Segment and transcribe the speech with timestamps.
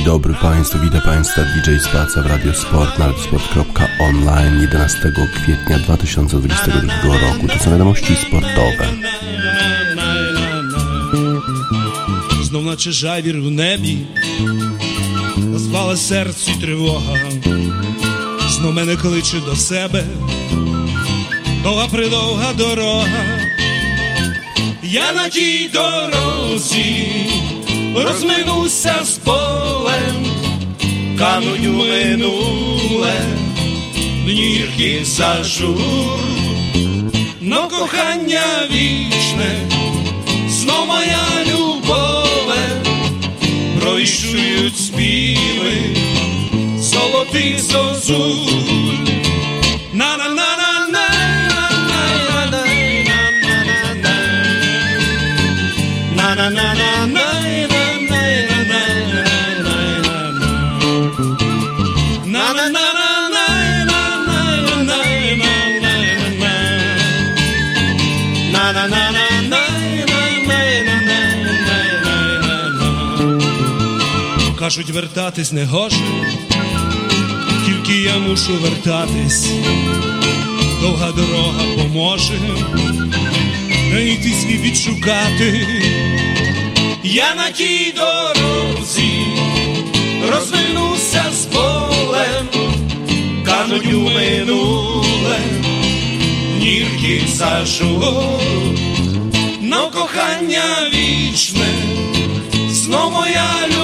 [0.00, 7.48] Dzień dobry Państwu, witam Państwa DJ Spaca w Radiosport na radiosport.online 11 kwietnia 2022 roku.
[7.48, 8.88] To są wiadomości sportowe.
[12.42, 13.98] Знов наче жайвір в небі,
[15.52, 17.18] розпала серці тривога,
[18.48, 20.04] знов мене кличе до себе,
[21.62, 23.08] довга придовга дорога,
[24.82, 27.06] я на тій дорозі
[27.95, 30.25] Розминуся з полем,
[31.19, 33.13] кануть у минуле,
[34.25, 36.19] дні зажур,
[37.41, 39.69] но кохання вічне,
[40.49, 42.81] знов моя любове,
[43.81, 45.95] пройшують співи,
[46.79, 48.60] золотих зозуль.
[74.71, 75.95] Кажуть, вертатись не гоже,
[77.65, 79.49] тільки я мушу вертатись,
[80.81, 82.33] довга дорога поможе,
[83.89, 85.67] знайти свій відшукати.
[87.03, 89.25] Я на тій дорозі
[90.31, 92.47] розвернуся з полем,
[93.45, 95.39] кануть у минуле,
[96.59, 98.13] нірки зажу,
[99.61, 100.63] но кохання
[100.93, 101.73] вічне,
[102.69, 103.80] знов моя любове,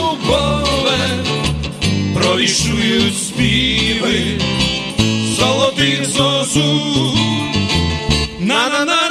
[2.48, 4.42] провішують співи
[5.40, 7.14] золотих зозу.
[8.40, 9.07] на на на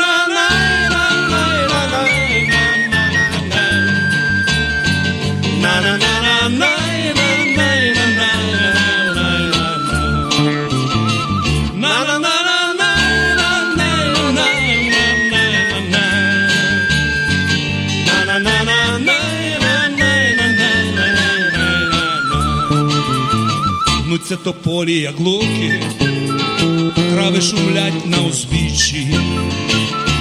[24.27, 25.83] Гнуться тополі, як луки,
[27.11, 29.19] трави шумлять на узбіччі,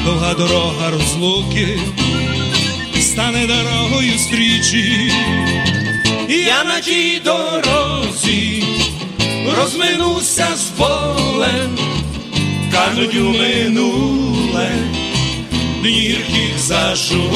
[0.06, 1.80] довга дорога розлуки,
[3.02, 5.12] стане дорогою стрічі,
[6.30, 8.64] я на тій дорозі
[9.58, 11.78] розминуся з полем,
[12.72, 14.70] кажуть у минуле,
[15.82, 17.32] днірких зажур,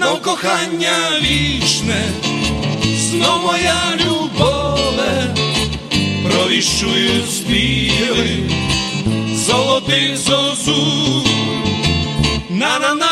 [0.00, 2.04] но кохання вічне,
[3.10, 4.09] знов моя любове,
[6.49, 8.49] провіщують співи
[9.33, 11.23] золотих зозу.
[12.49, 13.08] на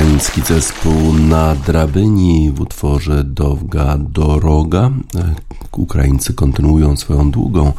[0.00, 4.90] Ukraiński zespół na drabyni w utworze Dowga Doroga.
[5.72, 7.72] Ukraińcy kontynuują swoją długą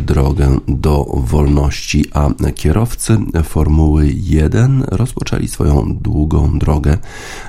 [0.00, 6.98] drogę do wolności, a kierowcy Formuły 1 rozpoczęli swoją długą drogę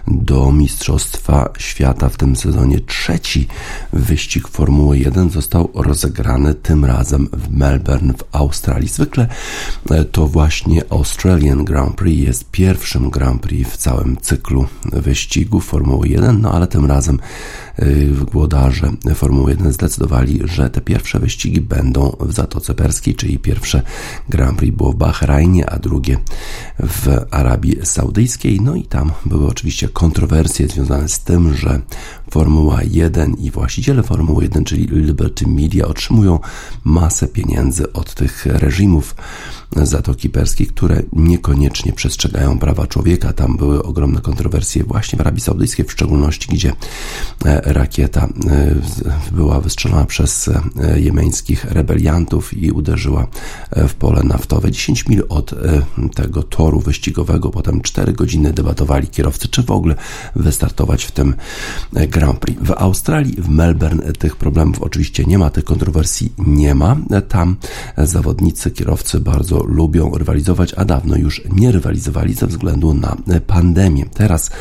[0.07, 2.79] do Mistrzostwa Świata w tym sezonie.
[2.79, 3.47] Trzeci
[3.93, 8.89] wyścig Formuły 1 został rozegrany tym razem w Melbourne w Australii.
[8.89, 9.27] Zwykle
[10.11, 16.41] to właśnie Australian Grand Prix jest pierwszym Grand Prix w całym cyklu wyścigów Formuły 1,
[16.41, 17.19] no ale tym razem
[18.31, 23.81] włodarze Formuły 1 zdecydowali, że te pierwsze wyścigi będą w Zatoce Perskiej, czyli pierwsze
[24.29, 26.17] Grand Prix było w Bahrajnie, a drugie
[26.79, 28.61] w Arabii Saudyjskiej.
[28.61, 31.81] No i tam były oczywiście kontrowersje związane z tym, że
[32.31, 36.39] Formuła 1 i właściciele Formuły 1, czyli Liberty Media, otrzymują
[36.83, 39.15] masę pieniędzy od tych reżimów
[39.75, 43.33] Zatoki Perskiej, które niekoniecznie przestrzegają prawa człowieka.
[43.33, 46.73] Tam były ogromne kontrowersje właśnie w Arabii Saudyjskiej, w szczególności gdzie
[47.63, 48.27] rakieta
[49.31, 50.49] była wystrzelona przez
[50.95, 53.27] jemeńskich rebeliantów i uderzyła
[53.75, 54.71] w pole naftowe.
[54.71, 55.53] 10 mil od
[56.15, 59.95] tego toru wyścigowego, potem 4 godziny debatowali kierowcy, czy w ogóle
[60.35, 61.35] wystartować w tym
[62.19, 62.59] Grand Prix.
[62.61, 66.97] W Australii, w Melbourne tych problemów oczywiście nie ma, tych kontrowersji nie ma.
[67.27, 67.55] Tam
[67.97, 73.17] zawodnicy, kierowcy bardzo lubią rywalizować, a dawno już nie rywalizowali ze względu na
[73.47, 74.05] pandemię.
[74.13, 74.51] Teraz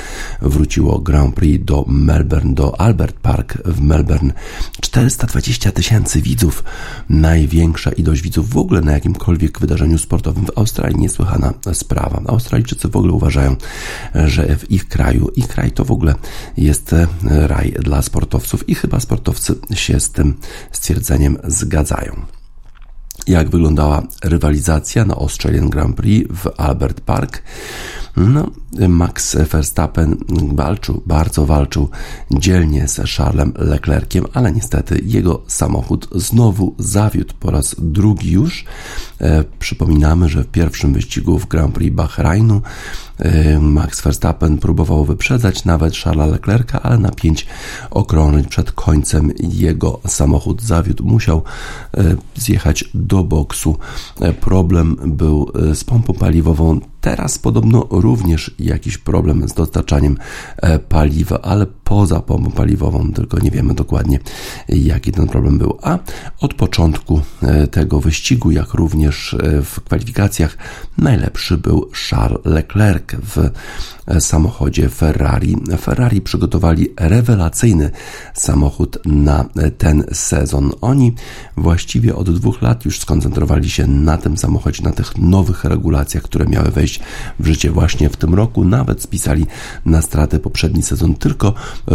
[0.43, 4.33] wróciło Grand Prix do Melbourne, do Albert Park w Melbourne
[4.81, 6.65] 420 tysięcy widzów.
[7.09, 10.99] Największa ilość widzów w ogóle na jakimkolwiek wydarzeniu sportowym w Australii.
[10.99, 12.23] Niesłychana sprawa.
[12.27, 13.57] Australijczycy w ogóle uważają,
[14.15, 16.15] że w ich kraju, ich kraj to w ogóle
[16.57, 16.95] jest
[17.49, 20.35] raj dla sportowców i chyba sportowcy się z tym
[20.73, 22.27] stwierdzeniem zgadzają
[23.27, 27.43] jak wyglądała rywalizacja na Australian Grand Prix w Albert Park.
[28.17, 28.51] No,
[28.89, 30.17] Max Verstappen
[30.53, 31.89] walczył, bardzo walczył
[32.31, 38.65] dzielnie z Charlesem Leclerciem, ale niestety jego samochód znowu zawiódł po raz drugi już.
[39.21, 42.63] E, przypominamy, że w pierwszym wyścigu w Grand Prix Bahrainu
[43.19, 47.47] e, Max Verstappen próbował wyprzedzać nawet Charlesa Leclerca, ale na pięć
[47.91, 51.05] okrążeń przed końcem jego samochód zawiódł.
[51.05, 51.43] Musiał
[51.95, 53.77] e, zjechać do boksu.
[54.41, 60.17] Problem był z pompą paliwową Teraz podobno również jakiś problem z dostarczaniem
[60.57, 64.19] e, paliwa, ale poza pompą paliwową, tylko nie wiemy dokładnie
[64.69, 65.79] jaki ten problem był.
[65.83, 65.99] A
[66.41, 70.57] od początku e, tego wyścigu, jak również e, w kwalifikacjach,
[70.99, 73.51] najlepszy był Charles Leclerc w
[74.21, 75.57] samochodzie Ferrari.
[75.81, 77.91] Ferrari przygotowali rewelacyjny
[78.35, 79.45] samochód na
[79.79, 80.73] ten sezon.
[80.81, 81.15] Oni
[81.57, 86.47] właściwie od dwóch lat już skoncentrowali się na tym samochodzie, na tych nowych regulacjach, które
[86.47, 86.88] miały wejść
[87.41, 88.65] w życie właśnie w tym roku.
[88.65, 89.47] Nawet spisali
[89.85, 91.55] na stratę poprzedni sezon tylko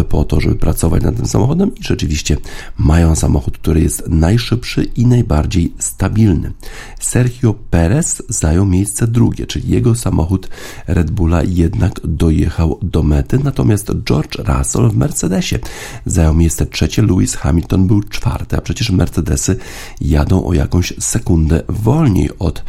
[0.09, 2.37] po to, żeby pracować nad tym samochodem i rzeczywiście
[2.77, 6.51] mają samochód, który jest najszybszy i najbardziej stabilny.
[6.99, 10.49] Sergio Perez zajął miejsce drugie, czyli jego samochód
[10.87, 15.59] Red Bulla jednak dojechał do mety, natomiast George Russell w Mercedesie
[16.05, 19.57] zajął miejsce trzecie, Lewis Hamilton był czwarty, a przecież Mercedesy
[20.01, 22.63] jadą o jakąś sekundę wolniej od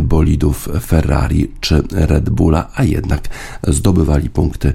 [0.00, 3.28] bolidów Ferrari czy Red Bulla, a jednak
[3.68, 4.72] zdobywali punkty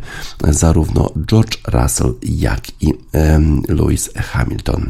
[0.48, 2.94] zarówno George Russell, jak i
[3.68, 4.90] Lewis Hamilton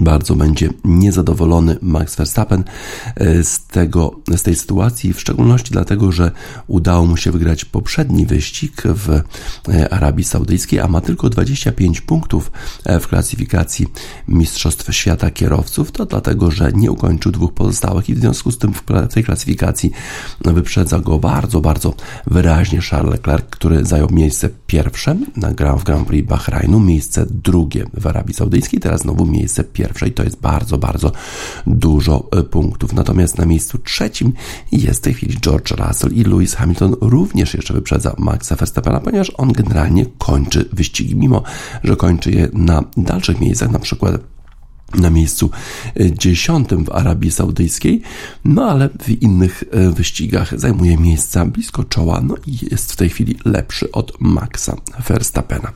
[0.00, 2.64] bardzo będzie niezadowolony Max Verstappen
[3.16, 6.30] e, z, tego, z tej sytuacji, w szczególności dlatego, że
[6.66, 9.10] udało mu się wygrać poprzedni wyścig w
[9.68, 12.52] e, Arabii Saudyjskiej, a ma tylko 25 punktów
[12.84, 13.86] e, w klasyfikacji
[14.28, 15.92] Mistrzostw Świata Kierowców.
[15.92, 18.82] To dlatego, że nie ukończył dwóch pozostałych i w związku z tym w
[19.14, 19.90] tej klasyfikacji
[20.44, 21.94] wyprzedza go bardzo, bardzo
[22.26, 27.86] wyraźnie Charles Leclerc, który zajął miejsce pierwsze na Grand, w Grand Prix Bahrainu, miejsce drugie
[27.94, 30.12] w Arabii Saudyjskiej, teraz znowu miejsce pierwsze pierwszej.
[30.12, 31.12] To jest bardzo, bardzo
[31.66, 32.92] dużo e, punktów.
[32.92, 34.32] Natomiast na miejscu trzecim
[34.72, 39.32] jest w tej chwili George Russell i Lewis Hamilton również jeszcze wyprzedza Maxa Verstappena, ponieważ
[39.36, 41.42] on generalnie kończy wyścigi, mimo
[41.84, 44.35] że kończy je na dalszych miejscach, na przykład
[44.96, 45.50] na miejscu
[46.00, 48.02] e, dziesiątym w Arabii Saudyjskiej,
[48.44, 53.08] no ale w innych e, wyścigach zajmuje miejsca blisko czoła, no i jest w tej
[53.08, 54.76] chwili lepszy od Maxa
[55.08, 55.72] Verstappena.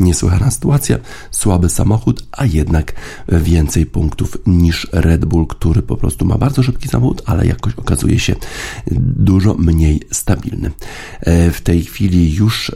[0.00, 0.98] Niesłychana sytuacja,
[1.30, 2.92] słaby samochód, a jednak
[3.28, 8.18] więcej punktów niż Red Bull, który po prostu ma bardzo szybki samochód, ale jakoś okazuje
[8.18, 8.36] się
[9.16, 10.70] dużo mniej stabilny.
[11.20, 12.72] E, w tej chwili już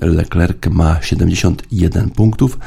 [0.00, 2.58] Leclerc ma 71 punktów,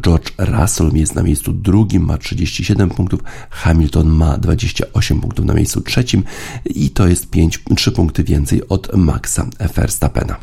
[0.00, 3.20] George Russell jest na miejscu drugim, ma 37 punktów,
[3.50, 6.24] Hamilton ma 28 punktów na miejscu trzecim
[6.64, 10.36] i to jest 5, 3 punkty więcej od Maxa Verstappena.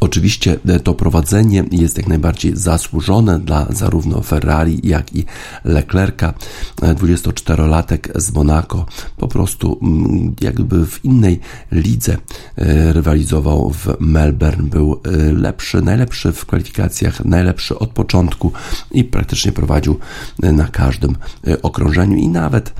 [0.00, 5.24] Oczywiście e, to prowadzenie jest jak najbardziej zasłużone dla zarówno Ferrari, jak i
[5.64, 6.34] Leclerca.
[6.80, 11.40] 24-latek e, z Monaco po prostu mm, jakby w innej
[11.72, 12.12] lidze
[12.56, 14.68] e, rywalizował w Melbourne.
[14.68, 15.00] Był
[15.32, 18.52] lepszy, najlepszy w kwalifikacjach, najlepszy od początku
[18.90, 19.98] i praktycznie prowadził
[20.38, 21.16] na każdym
[21.62, 22.72] okrążeniu i nawet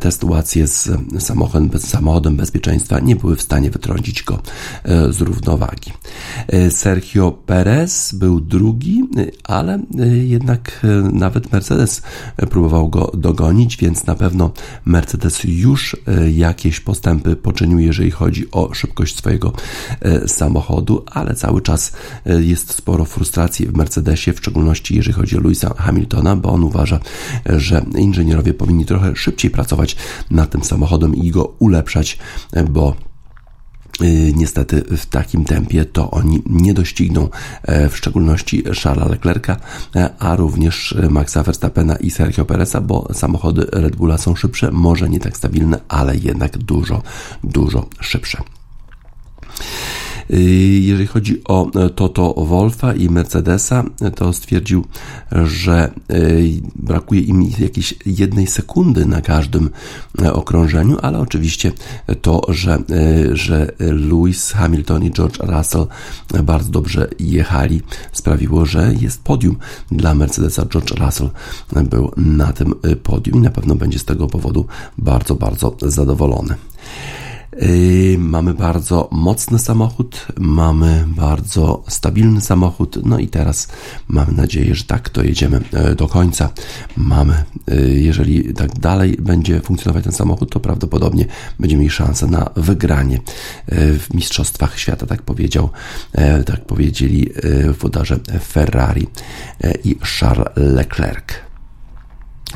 [0.00, 4.38] te sytuacje z samochodem, samochodem bezpieczeństwa nie były w stanie wytrącić go
[5.10, 5.92] z równowagi.
[6.48, 12.02] E, Sergio Perez był drugi, e, ale e, jednak nawet Mercedes
[12.50, 14.50] próbował go dogonić, więc na pewno
[14.84, 15.96] Mercedes już
[16.32, 19.52] jakieś postępy poczynił, jeżeli chodzi o szybkość swojego
[20.26, 21.92] samochodu, ale cały czas
[22.26, 27.00] jest sporo frustracji w Mercedesie, w szczególności jeżeli chodzi o Louisa Hamiltona, bo on uważa,
[27.46, 29.96] że inżynierowie powinni trochę szybciej pracować
[30.30, 32.18] nad tym samochodem i go ulepszać,
[32.70, 32.96] bo
[34.34, 37.28] niestety w takim tempie to oni nie dościgną
[37.62, 39.56] e, w szczególności Charlesa Leclerca,
[39.96, 45.08] e, a również Maxa Verstappena i Sergio Pereza, bo samochody Red Bulla są szybsze, może
[45.08, 47.02] nie tak stabilne, ale jednak dużo,
[47.44, 48.42] dużo szybsze.
[50.80, 54.84] Jeżeli chodzi o Toto Wolfa i Mercedesa, to stwierdził,
[55.44, 55.92] że
[56.76, 59.70] brakuje im jakiejś jednej sekundy na każdym
[60.32, 61.72] okrążeniu, ale oczywiście
[62.22, 62.78] to, że,
[63.32, 65.86] że Lewis Hamilton i George Russell
[66.44, 69.56] bardzo dobrze jechali, sprawiło, że jest podium
[69.90, 70.66] dla Mercedesa.
[70.66, 71.30] George Russell
[71.90, 74.66] był na tym podium i na pewno będzie z tego powodu
[74.98, 76.54] bardzo, bardzo zadowolony.
[77.60, 83.68] Yy, mamy bardzo mocny samochód, mamy bardzo stabilny samochód, no i teraz
[84.08, 86.50] mamy nadzieję, że tak to jedziemy e, do końca.
[86.96, 91.26] Mamy, e, jeżeli tak dalej będzie funkcjonować ten samochód, to prawdopodobnie
[91.58, 93.20] będziemy mieli szansę na wygranie
[93.68, 95.70] w Mistrzostwach Świata, tak powiedział,
[96.46, 97.30] tak powiedzieli
[97.80, 99.06] włodarze Ferrari
[99.84, 101.51] i Charles Leclerc.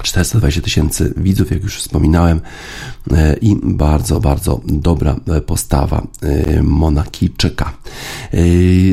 [0.02, 2.40] 420 tysięcy widzów, jak już wspominałem,
[3.12, 7.72] e, i bardzo, bardzo dobra e, postawa e, Monakijczyka.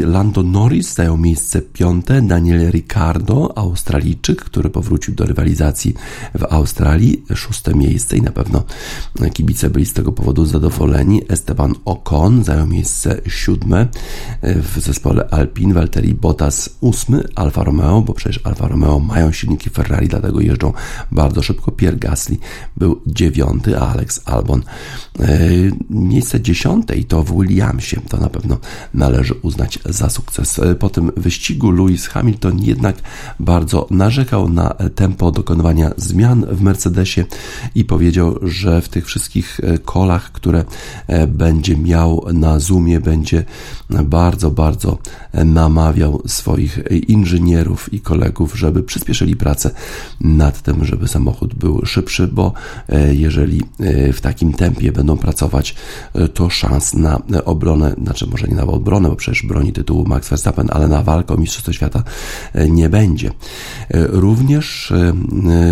[0.06, 5.94] Lando Norris zajął miejsce piąte, Daniel Ricciardo, Australijczyk, który powrócił do rywalizacji
[6.36, 8.64] w Australii, szóste miejsce i na pewno
[9.34, 11.22] kibice byli z tego powodu zadowoleni.
[11.30, 13.88] Esteban Ocon zajął miejsce siódme
[14.42, 20.08] w zespole Alpine, Valtteri Bottas ósmy, Alfa Romeo, bo przecież Alfa Romeo mają silniki Ferrari,
[20.08, 20.74] dlatego jeżdżą
[21.12, 21.72] bardzo szybko.
[21.72, 22.38] Pierre Gasly
[22.78, 24.64] był dziewiąty, a Alex Albon
[25.20, 25.40] e,
[25.90, 28.02] miejsce dziesiąte i to w Williamsie.
[28.10, 28.58] To na pewno
[28.94, 30.60] należy uznać za sukces.
[30.60, 32.96] E, po tym wyścigu Lewis Hamilton jednak
[33.40, 37.26] bardzo narzekał na tempo dokonywania zmian w Mercedesie
[37.76, 40.66] i powiedział, że w tych wszystkich e, kolach, które
[41.28, 43.46] będzie miał na Zoomie, będzie
[43.90, 44.98] bardzo, bardzo
[45.34, 49.72] namawiał swoich inżynierów i kolegów, żeby przyspieszyli pracę
[50.22, 52.54] nad tym, żeby samochód był szybszy, bo
[52.90, 55.76] e, jeżeli e, w takim tempie będą pracować,
[56.14, 60.30] e, to szans na obronę, znaczy może nie na obronę, bo przecież broni tytułu Max
[60.30, 62.04] Verstappen, ale na walkę o Mistrzostwo Świata
[62.70, 63.32] nie będzie.
[63.94, 64.94] Również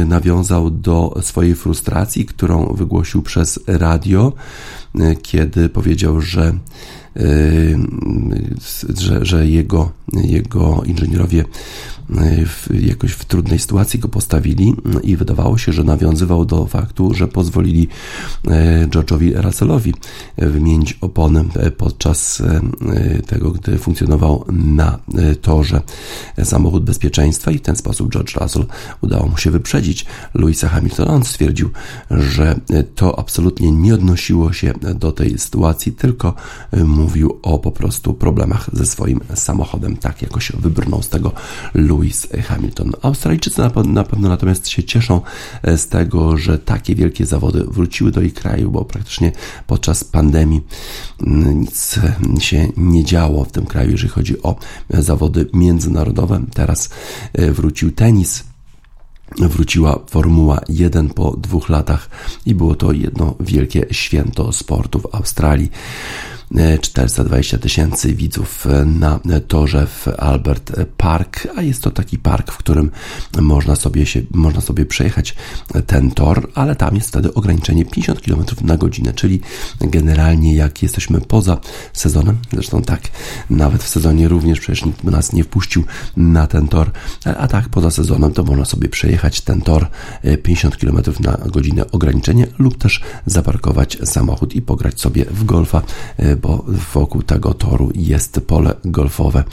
[0.05, 4.33] nawiązał do swojej frustracji, którą wygłosił przez radio,
[5.21, 6.53] kiedy powiedział, że
[8.99, 11.45] że, że jego, jego inżynierowie
[12.45, 17.27] w, jakoś w trudnej sytuacji go postawili i wydawało się, że nawiązywał do faktu, że
[17.27, 17.87] pozwolili
[18.47, 19.93] e, George'owi Russellowi
[20.37, 21.45] wymienić opony
[21.77, 22.43] podczas
[23.27, 24.99] tego, gdy funkcjonował na
[25.41, 25.81] torze
[26.43, 28.65] samochód bezpieczeństwa i w ten sposób George Russell
[29.01, 31.13] udało mu się wyprzedzić Louisa Hamiltona.
[31.13, 31.69] On stwierdził,
[32.11, 32.59] że
[32.95, 36.33] to absolutnie nie odnosiło się do tej sytuacji, tylko
[37.01, 39.97] mówił o po prostu problemach ze swoim samochodem.
[39.97, 41.31] Tak jakoś wybrnął z tego
[41.73, 42.91] Lewis Hamilton.
[43.01, 45.21] Australijczycy na pewno natomiast się cieszą
[45.63, 49.31] e, z tego, że takie wielkie zawody wróciły do ich kraju, bo praktycznie
[49.67, 50.61] podczas pandemii
[51.27, 51.99] mm, nic
[52.39, 54.55] się nie działo w tym kraju, jeżeli chodzi o
[54.89, 56.41] zawody międzynarodowe.
[56.53, 56.89] Teraz
[57.33, 58.43] e, wrócił tenis
[59.37, 62.09] wróciła Formuła 1 po dwóch latach
[62.45, 65.71] i było to jedno wielkie święto sportu w Australii.
[66.81, 72.91] 420 tysięcy widzów na torze w Albert Park, a jest to taki park, w którym
[73.41, 75.35] można sobie, się, można sobie przejechać
[75.87, 79.41] ten tor, ale tam jest wtedy ograniczenie 50 km na godzinę, czyli
[79.81, 81.57] generalnie jak jesteśmy poza
[81.93, 83.01] sezonem, zresztą tak,
[83.49, 85.83] nawet w sezonie również przecież nikt nas nie wpuścił
[86.17, 86.91] na ten tor,
[87.37, 89.87] a tak poza sezonem to można sobie przejechać ten tor
[90.43, 95.81] 50 km na godzinę ograniczenie lub też zaparkować samochód i pograć sobie w golfa
[96.41, 99.43] bo wokół tego toru jest pole golfowe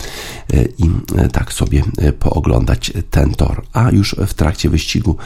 [0.52, 3.62] e, i e, tak sobie e, pooglądać ten tor.
[3.72, 5.16] A już w trakcie wyścigu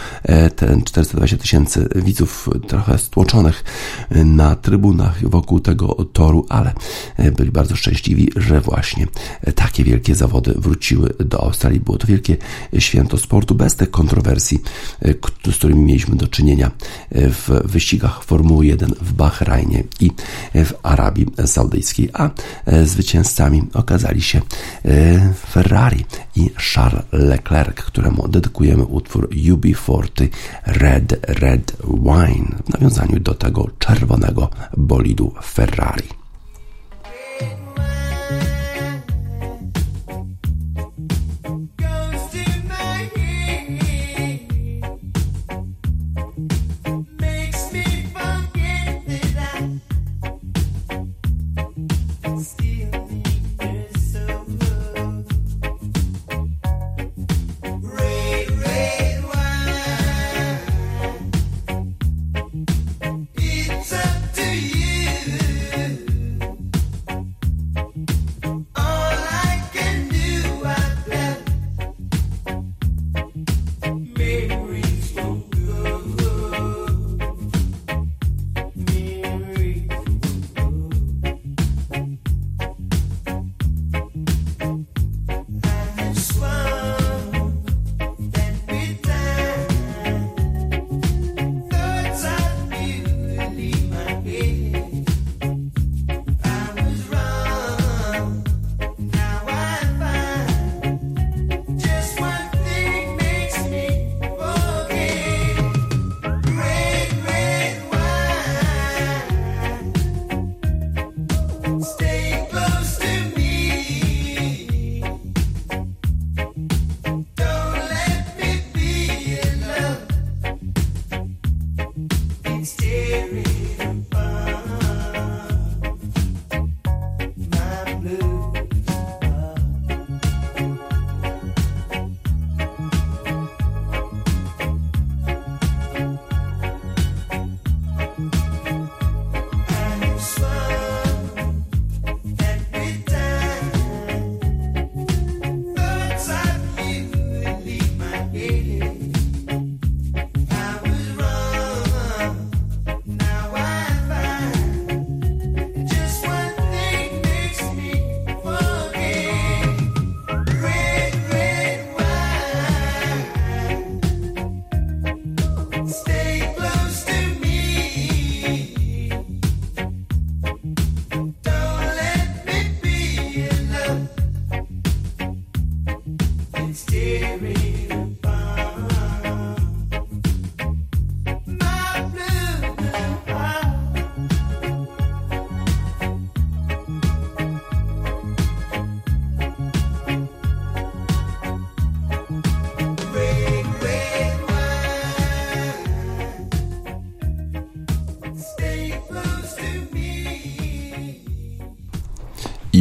[0.57, 3.65] ten 420 tysięcy widzów trochę stłoczonych
[4.11, 6.73] na trybunach wokół tego toru, ale
[7.37, 9.07] byli bardzo szczęśliwi, że właśnie
[9.55, 11.81] takie wielkie zawody wróciły do Australii.
[11.81, 12.37] Było to wielkie
[12.79, 14.63] święto sportu bez tych kontrowersji,
[15.51, 16.71] z którymi mieliśmy do czynienia
[17.11, 20.11] w wyścigach Formuły 1 w Bahrajnie i
[20.55, 22.31] w Arabii Saudyjskiej, a
[22.67, 24.41] e, zwycięzcami okazali się
[24.85, 26.05] e, Ferrari
[26.37, 30.29] i Charles Leclerc, któremu dedykujemy utwór UB40
[30.67, 36.22] Red Red Wine w nawiązaniu do tego czerwonego bolidu Ferrari.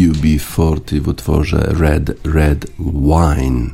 [0.10, 3.70] UB40 w utworze Red Red Wine.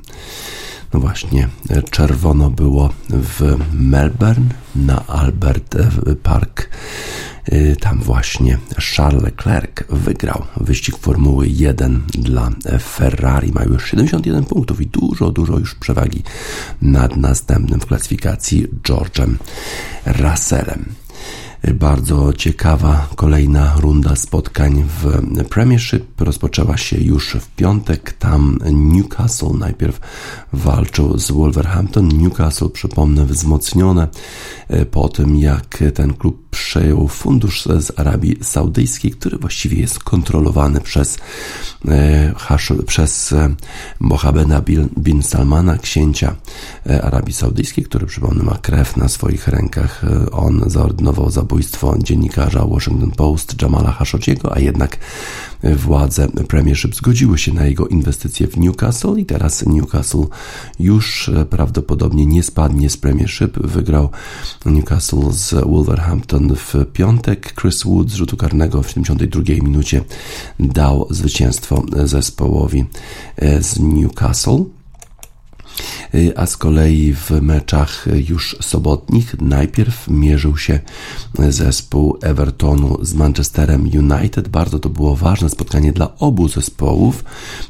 [0.93, 1.47] No właśnie,
[1.91, 5.75] czerwono było w Melbourne na Albert
[6.23, 6.69] Park.
[7.52, 8.58] Y, tam właśnie
[8.95, 13.52] Charles Leclerc wygrał wyścig Formuły 1 dla Ferrari.
[13.52, 16.23] Ma już 71 punktów i dużo, dużo już przewagi
[16.82, 19.36] nad następnym w klasyfikacji George'em
[20.06, 20.86] Russellem.
[21.74, 28.13] Bardzo ciekawa kolejna runda spotkań w Premiership rozpoczęła się już w piątek.
[28.13, 30.00] Tam Newcastle najpierw
[30.54, 32.08] walczył z Wolverhampton.
[32.08, 34.08] Newcastle, przypomnę, wzmocnione
[34.91, 41.17] po tym, jak ten klub przejął fundusz z Arabii Saudyjskiej, który właściwie jest kontrolowany przez,
[41.88, 42.34] e,
[42.86, 43.56] przez e,
[44.00, 44.62] Mohammeda
[44.98, 46.36] bin Salmana, księcia
[47.04, 50.02] Arabii Saudyjskiej, który, przypomnę, ma krew na swoich rękach.
[50.32, 54.98] On zaordynował zabójstwo dziennikarza Washington Post Jamala Khashoggiego, a jednak
[55.63, 60.26] władze Premiership zgodziły się na jego inwestycje w Newcastle i teraz Newcastle
[60.80, 63.58] już e, prawdopodobnie nie spadnie z Premiership.
[63.58, 64.10] Wygrał
[64.65, 67.53] Newcastle z Wolverhampton w piątek.
[67.62, 70.03] Chris Wood z rzutu karnego w 72 minucie
[70.60, 72.86] dał zwycięstwo zespołowi
[73.36, 74.63] e, z Newcastle.
[76.16, 80.80] Y, a z kolei w meczach już sobotnich najpierw mierzył się
[81.50, 84.48] zespół Evertonu z Manchesterem United.
[84.48, 87.24] Bardzo to było ważne spotkanie dla obu zespołów,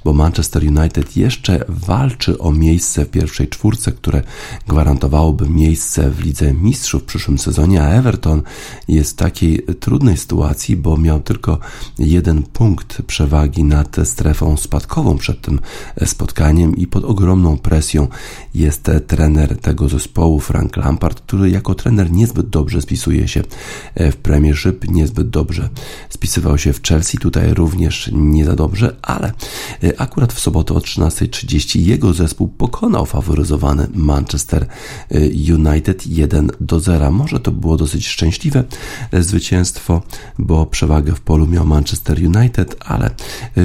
[0.03, 4.21] bo Manchester United jeszcze walczy o miejsce w pierwszej czwórce, które
[4.67, 8.41] gwarantowałoby miejsce w Lidze Mistrzów w przyszłym sezonie, a Everton
[8.87, 11.59] jest w takiej trudnej sytuacji, bo miał tylko
[11.99, 15.59] jeden punkt przewagi nad strefą spadkową przed tym
[16.05, 17.96] spotkaniem i pod ogromną presją
[18.53, 23.43] jest trener tego zespołu, Frank Lampard, który jako trener niezbyt dobrze spisuje się
[23.95, 25.69] w Premiership, niezbyt dobrze
[26.09, 29.33] spisywał się w Chelsea, tutaj również nie za dobrze, ale
[29.97, 34.67] akurat w sobotę o 13.30 jego zespół pokonał faworyzowany Manchester
[35.53, 37.11] United 1 do 0.
[37.11, 38.63] Może to było dosyć szczęśliwe
[39.13, 40.01] zwycięstwo,
[40.39, 43.09] bo przewagę w polu miał Manchester United, ale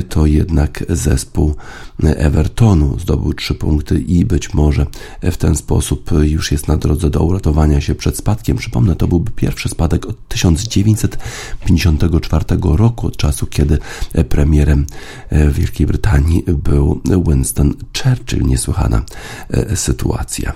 [0.08, 1.54] to jednak zespół
[2.02, 4.86] Evertonu zdobył 3 punkty i być może
[5.22, 8.56] w ten sposób już jest na drodze do uratowania się przed spadkiem.
[8.56, 13.78] Przypomnę, to byłby pierwszy spadek od 1954 roku, od czasu, kiedy
[14.28, 14.86] premierem
[15.52, 18.42] Wielkiej Brytanii był Winston Churchill.
[18.42, 19.02] Niesłychana
[19.74, 20.52] sytuacja.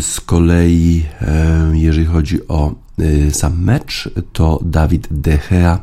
[0.00, 1.04] Z kolei,
[1.72, 2.74] jeżeli chodzi o
[3.32, 5.78] sam mecz, to Dawid De Gea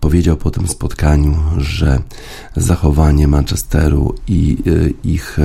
[0.00, 1.98] powiedział po tym spotkaniu, że
[2.56, 5.38] zachowanie Manchesteru i y, ich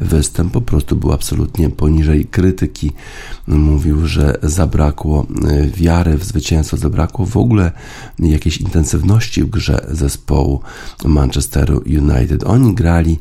[0.00, 2.92] występ po prostu był absolutnie poniżej krytyki.
[3.46, 7.72] Mówił, że zabrakło y, wiary w zwycięstwo, zabrakło w ogóle
[8.18, 10.60] jakiejś intensywności w grze zespołu
[11.04, 12.44] Manchesteru United.
[12.44, 13.18] Oni grali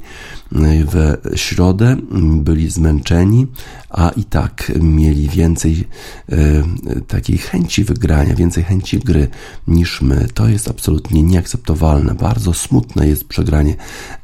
[0.92, 3.48] w środę, byli zmęczeni,
[3.90, 5.88] a i tak mieli więcej
[7.08, 9.28] takich takiej chęci wygrania, więcej chęci gry
[9.68, 10.28] niż my.
[10.34, 12.16] To jest absolutnie nieakceptowalne.
[12.16, 13.76] Bardzo smutne jest przegranie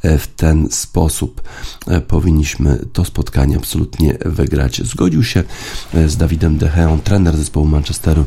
[0.01, 1.41] e, w ten sposób.
[1.87, 4.81] E, powinniśmy to spotkanie absolutnie wygrać.
[4.83, 5.43] Zgodził się
[5.93, 8.25] e, z Dawidem Decheą, trener zespołu Manchesteru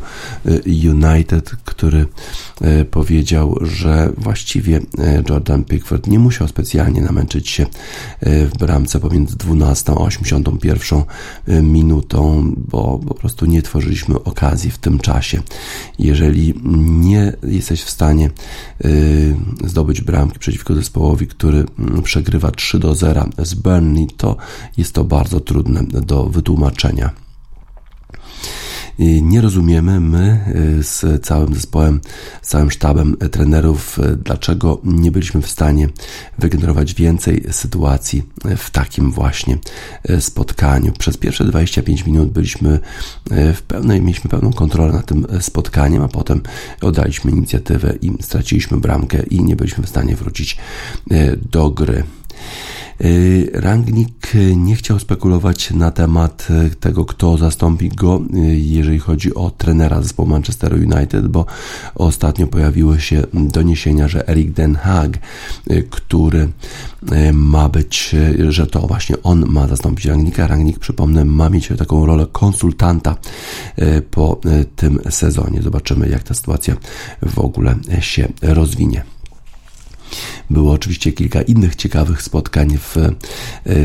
[0.67, 2.07] United, który
[2.91, 4.81] powiedział, że właściwie
[5.29, 7.67] Jordan Pickford nie musiał specjalnie namęczyć się
[8.23, 11.03] w bramce pomiędzy 12 a 81
[11.63, 15.43] minutą, bo po prostu nie tworzyliśmy okazji w tym czasie.
[15.99, 16.55] Jeżeli
[16.89, 18.31] nie jesteś w stanie
[18.85, 24.37] y, zdobyć bramki przeciwko zespołowi, który mm, przegrywa 3 do 0 z Burnley, to
[24.77, 27.26] jest to bardzo trudne do wytłumaczenia
[28.99, 30.41] nie rozumiemy my
[30.79, 32.01] y, z całym zespołem,
[32.43, 35.89] z całym sztabem trenerów, y, dlaczego nie byliśmy w stanie
[36.39, 38.23] wygenerować więcej sytuacji
[38.57, 39.59] w takim właśnie
[40.11, 40.93] y, spotkaniu.
[40.93, 42.81] Przez pierwsze 25 minut byliśmy
[43.31, 46.43] w pełnej, mieliśmy pełną kontrolę nad tym spotkaniem, a potem
[46.81, 50.57] oddaliśmy inicjatywę i straciliśmy bramkę i nie byliśmy w stanie wrócić
[51.51, 52.05] do gry.
[53.05, 59.35] Y, Rangnick nie chciał spekulować na temat y, tego, kto zastąpi go, y, jeżeli chodzi
[59.35, 61.47] o trenera zespołu Manchester United, bo
[61.95, 65.19] ostatnio pojawiły się doniesienia, że Erik Den Haag,
[65.91, 66.49] który
[67.33, 68.15] ma być,
[68.49, 70.47] że to właśnie on ma zastąpić Rangnicka.
[70.47, 73.17] Rangnick, przypomnę, ma mieć taką rolę konsultanta
[74.11, 74.41] po
[74.77, 75.63] tym sezonie.
[75.63, 76.77] Zobaczymy, jak ta sytuacja
[77.23, 79.16] w ogóle się rozwinie.
[80.51, 82.97] Było oczywiście kilka innych ciekawych spotkań w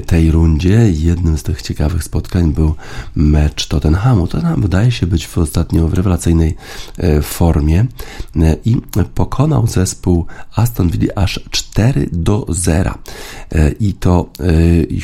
[0.05, 0.91] tej rundzie.
[0.91, 2.75] Jednym z tych ciekawych spotkań był
[3.15, 4.27] mecz Tottenhamu.
[4.27, 6.55] Tottenham wydaje się być w ostatnio w rewelacyjnej
[7.21, 7.86] formie
[8.65, 8.77] i
[9.15, 12.93] pokonał zespół Aston Villa aż 4 do 0.
[13.79, 14.29] I to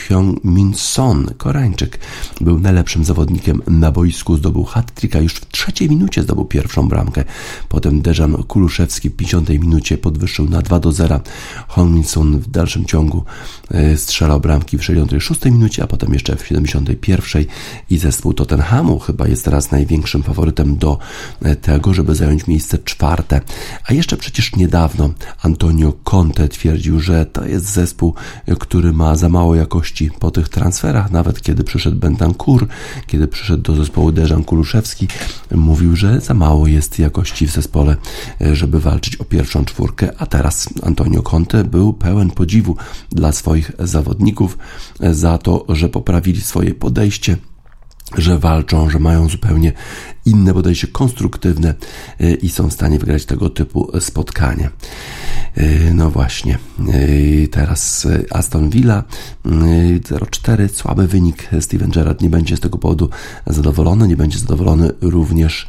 [0.08, 2.00] Hyung Min Son, Koreańczyk,
[2.42, 7.24] był najlepszym zawodnikiem na boisku, zdobył hat-tricka, już w trzeciej minucie zdobył pierwszą bramkę.
[7.70, 11.07] Potem Dejan Kuluszewski w 50 minucie podwyższył na 2 do 0.
[11.68, 13.24] Hongminson w dalszym ciągu
[13.72, 17.46] e, strzelał bramki w 66 minucie, a potem jeszcze w 71
[17.90, 20.98] i zespół Tottenhamu chyba jest teraz największym faworytem do
[21.42, 23.42] e, tego, żeby zająć miejsce czwarte.
[23.88, 25.10] A jeszcze przecież niedawno
[25.42, 28.14] Antonio Conte twierdził, że to jest zespół,
[28.46, 32.68] e, który ma za mało jakości po tych transferach, nawet kiedy przyszedł Bentancur,
[33.08, 35.08] kiedy przyszedł do zespołu Dejan Kuluszewski,
[35.52, 37.96] mówił, że za mało jest jakości w zespole,
[38.54, 42.76] żeby walczyć o pierwszą czwórkę, a teraz Antonio Conte był pełen podziwu
[43.10, 44.58] dla swoich zawodników
[45.00, 47.38] e, za to, że poprawili swoje podejście
[48.16, 49.74] że walczą, że mają zupełnie
[50.28, 51.74] inne podejście konstruktywne
[52.22, 54.70] y, i są w stanie wygrać tego typu spotkanie.
[55.58, 56.58] Y, no właśnie,
[56.94, 59.04] y, teraz Aston Villa
[59.46, 61.50] 0-4, słaby wynik.
[61.60, 63.10] Steven Gerrard nie będzie z tego powodu
[63.48, 65.68] zadowolony, nie będzie zadowolony również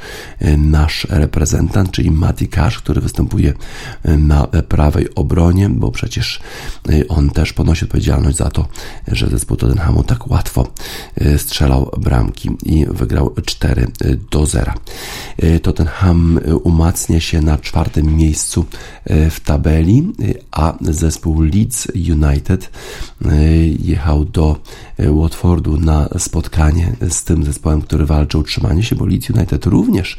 [0.58, 3.54] nasz reprezentant, czyli Mati Cash, który występuje
[4.04, 6.40] na prawej obronie, bo przecież
[7.08, 8.68] on też ponosi odpowiedzialność za to,
[9.08, 10.72] że zespół Tottenhamu tak łatwo
[11.36, 13.86] strzelał bramki i wygrał 4
[14.30, 14.72] do 0.
[15.38, 18.64] E, Tottenham e, umacnia się na czwartym miejscu
[19.04, 20.12] e, w tabeli,
[20.50, 22.70] a zespół Leeds United
[23.78, 24.60] jechał do
[24.98, 30.16] Watfordu na spotkanie z tym zespołem, który walczy o utrzymanie się, bo Leeds United również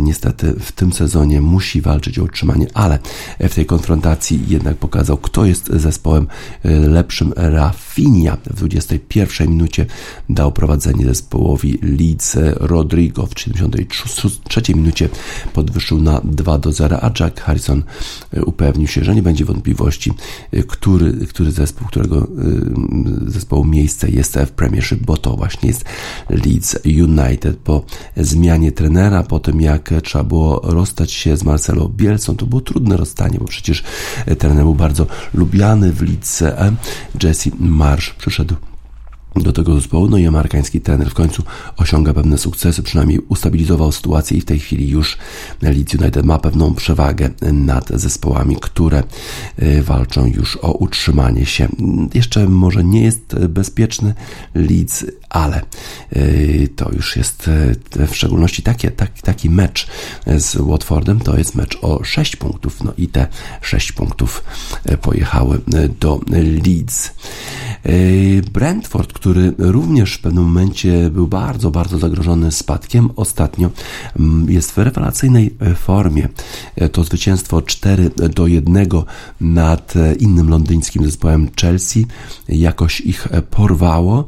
[0.00, 2.98] niestety w tym sezonie musi walczyć o utrzymanie, ale
[3.40, 6.26] w tej konfrontacji jednak pokazał, kto jest zespołem
[6.64, 7.32] lepszym.
[7.36, 9.86] Rafinha w 21 minucie
[10.28, 15.08] dał prowadzenie zespołowi Leeds Rodrigo w 73 minucie
[15.52, 17.82] podwyższył na 2 do 0, a Jack Harrison
[18.34, 20.12] e, upewnił się, że nie będzie wątpliwości,
[20.52, 22.26] e, który, który zespół, którego e,
[23.30, 25.84] zespołu miejsce jest w Premiership, bo to właśnie jest
[26.30, 27.56] Leeds United.
[27.56, 27.84] Po
[28.16, 32.96] zmianie trenera, po tym jak trzeba było rozstać się z Marcelo Bielcą, to było trudne
[32.96, 33.82] rozstanie, bo przecież
[34.38, 36.42] trener był bardzo lubiany w Leeds.
[37.22, 38.54] Jesse Marsh przyszedł
[39.36, 40.08] do tego zespołu.
[40.08, 41.42] No i amerykański trener w końcu
[41.76, 45.18] osiąga pewne sukcesy, przynajmniej ustabilizował sytuację i w tej chwili już
[45.62, 49.02] Leeds United ma pewną przewagę nad zespołami, które
[49.56, 51.68] e, walczą już o utrzymanie się.
[52.14, 54.14] Jeszcze może nie jest bezpieczny
[54.54, 56.22] Leeds, ale e,
[56.76, 57.48] to już jest
[57.98, 59.86] e, w szczególności taki, taki, taki mecz
[60.26, 63.26] z Watfordem, to jest mecz o 6 punktów, no i te
[63.60, 64.44] 6 punktów
[65.02, 65.60] pojechały
[66.00, 66.20] do
[66.64, 67.10] Leeds.
[68.52, 73.70] Brentford, który również w pewnym momencie był bardzo, bardzo zagrożony spadkiem, ostatnio
[74.18, 76.28] mm, jest w rewelacyjnej e, formie.
[76.76, 78.88] E, to zwycięstwo 4 do 1
[79.40, 82.06] nad e, innym londyńskim zespołem Chelsea
[82.48, 84.24] jakoś ich porwało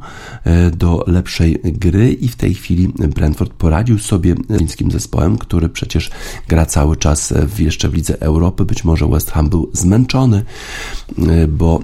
[0.77, 6.11] do lepszej gry i w tej chwili Brentford poradził sobie z londyńskim zespołem, który przecież
[6.47, 8.65] gra cały czas jeszcze w Lidze Europy.
[8.65, 10.43] Być może West Ham był zmęczony,
[11.47, 11.79] bo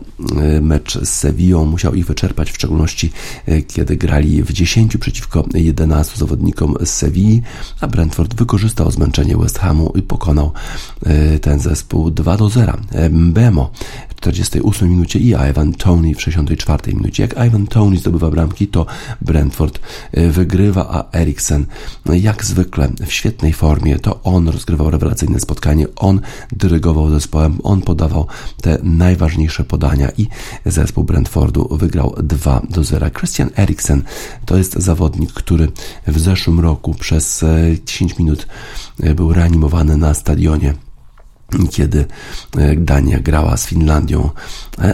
[0.61, 3.00] mecz z Sevillą musiał ich wyczerpać, w szczególności
[3.45, 7.41] E, kiedy grali w 10 przeciwko 11 zawodnikom z Sewilli,
[7.81, 10.51] a Brentford wykorzystał zmęczenie West Hamu i pokonał
[11.05, 12.77] e, ten zespół 2 do 0.
[12.91, 13.71] E, Mbemo
[14.21, 17.23] 48 minucie i Ivan Tony w 64 minucie.
[17.23, 18.85] Jak Ivan Tony zdobywa bramki, to
[19.21, 19.79] Brentford
[20.11, 21.65] e, wygrywa, a Eriksen
[22.05, 23.99] no jak zwykle w świetnej formie.
[23.99, 28.27] To on rozgrywał rewelacyjne spotkanie, on dyrygował zespołem, on podawał
[28.61, 30.27] te najważniejsze podania i
[30.65, 32.90] zespół Brentfordu wygrał 2 do 0.
[32.99, 34.03] Christian Eriksen
[34.45, 35.67] to jest zawodnik, który
[36.07, 37.45] w zeszłym roku przez
[37.85, 38.47] 10 e, minut
[39.03, 40.73] e, był reanimowany na stadionie
[41.71, 42.05] kiedy
[42.57, 44.29] e, Dania grała z Finlandią,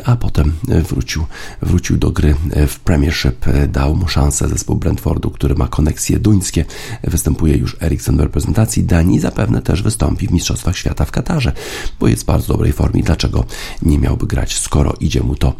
[0.05, 1.25] a potem wrócił,
[1.61, 2.35] wrócił do gry
[2.67, 4.47] w Premiership, dał mu szansę.
[4.47, 6.65] Zespół Brentfordu, który ma koneksje duńskie,
[7.03, 11.53] występuje już Eriksen w reprezentacji Danii i zapewne też wystąpi w Mistrzostwach Świata w Katarze,
[11.99, 13.45] bo jest w bardzo dobrej formie, dlaczego
[13.81, 15.53] nie miałby grać, skoro idzie mu to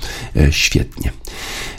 [0.51, 1.11] świetnie.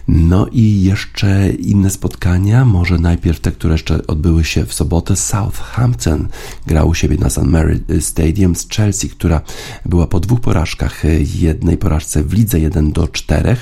[0.08, 5.16] No i jeszcze inne spotkania, może najpierw te, które jeszcze odbyły się w sobotę.
[5.16, 6.28] Southampton
[6.66, 7.42] grał u siebie na St.
[7.42, 9.40] Mary Stadium z Chelsea, która
[9.86, 11.02] była po dwóch porażkach,
[11.34, 13.56] jednej porażce w lidze 1 do 4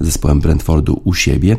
[0.00, 1.56] zespołem Brentfordu u siebie,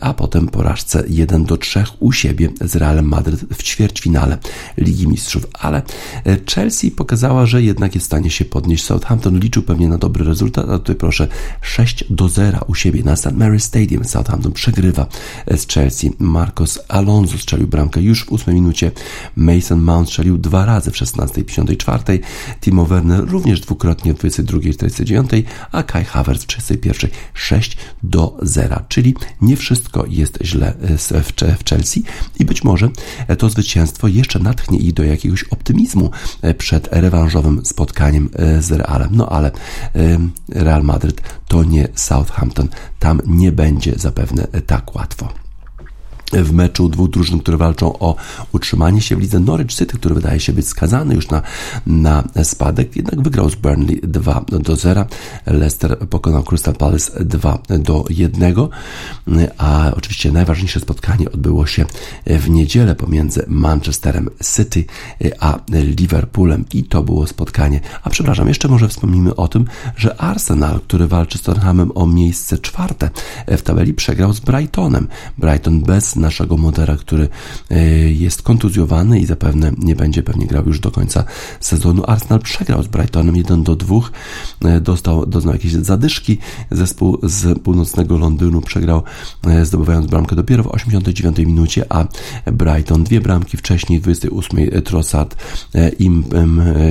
[0.00, 4.38] a potem porażce 1 do 3 u siebie z Realem Madryt w ćwierćfinale
[4.76, 5.46] Ligi Mistrzów.
[5.52, 5.82] Ale
[6.54, 8.84] Chelsea pokazała, że jednak jest w stanie się podnieść.
[8.84, 11.28] Southampton liczył pewnie na dobry rezultat, a tutaj proszę
[11.60, 13.32] 6 do 0 u siebie na St.
[13.32, 14.04] Mary Stadium.
[14.04, 15.06] Southampton przegrywa
[15.56, 16.12] z Chelsea.
[16.18, 18.90] Marcos Alonso strzelił bramkę już w 8 minucie.
[19.36, 22.20] Mason Mount strzelił dwa razy w 16 i 54.
[22.60, 25.30] Timo Werner również dwukrotnie w 22 i 49,
[25.72, 27.10] a Kai Havertz w 31.
[27.34, 28.80] 6 do 0.
[28.88, 30.74] Czyli nie wszystko jest źle
[31.58, 32.04] w Chelsea
[32.38, 32.90] i być może
[33.38, 36.10] to zwycięstwo jeszcze natchnie ich do jakiegoś optymizmu
[36.58, 38.28] przed rewanżowym spotkaniem
[38.60, 39.08] z Realem.
[39.12, 39.50] No ale
[40.48, 42.68] Real Madryt to nie Southampton.
[42.98, 45.41] Tam nie będzie zapewne tak łatwo
[46.32, 48.16] w meczu dwóch drużyn, które walczą o
[48.52, 51.42] utrzymanie się w lidze Norwich City, który wydaje się być skazany już na,
[51.86, 55.04] na spadek, jednak wygrał z Burnley 2 do 0.
[55.46, 58.54] Leicester pokonał Crystal Palace 2 do 1,
[59.58, 61.84] a oczywiście najważniejsze spotkanie odbyło się
[62.26, 64.84] w niedzielę pomiędzy Manchesterem City
[65.40, 67.80] a Liverpoolem i to było spotkanie.
[68.02, 69.64] A przepraszam, jeszcze może wspomnimy o tym,
[69.96, 73.10] że Arsenal, który walczy z Tottenhamem o miejsce czwarte
[73.46, 75.08] w tabeli, przegrał z Brightonem.
[75.38, 77.28] Brighton bez naszego modera, który
[77.70, 77.76] e,
[78.10, 81.24] jest kontuzjowany i zapewne nie będzie pewnie grał już do końca
[81.60, 82.02] sezonu.
[82.06, 83.96] Arsenal przegrał z Brightonem 1 do 2,
[84.64, 86.38] e, dostał, doznał jakieś zadyszki.
[86.70, 89.02] Zespół z północnego Londynu przegrał,
[89.46, 92.04] e, zdobywając bramkę dopiero w 89 minucie, a
[92.52, 95.36] Brighton dwie bramki wcześniej, w 28 Trossard
[95.98, 96.10] i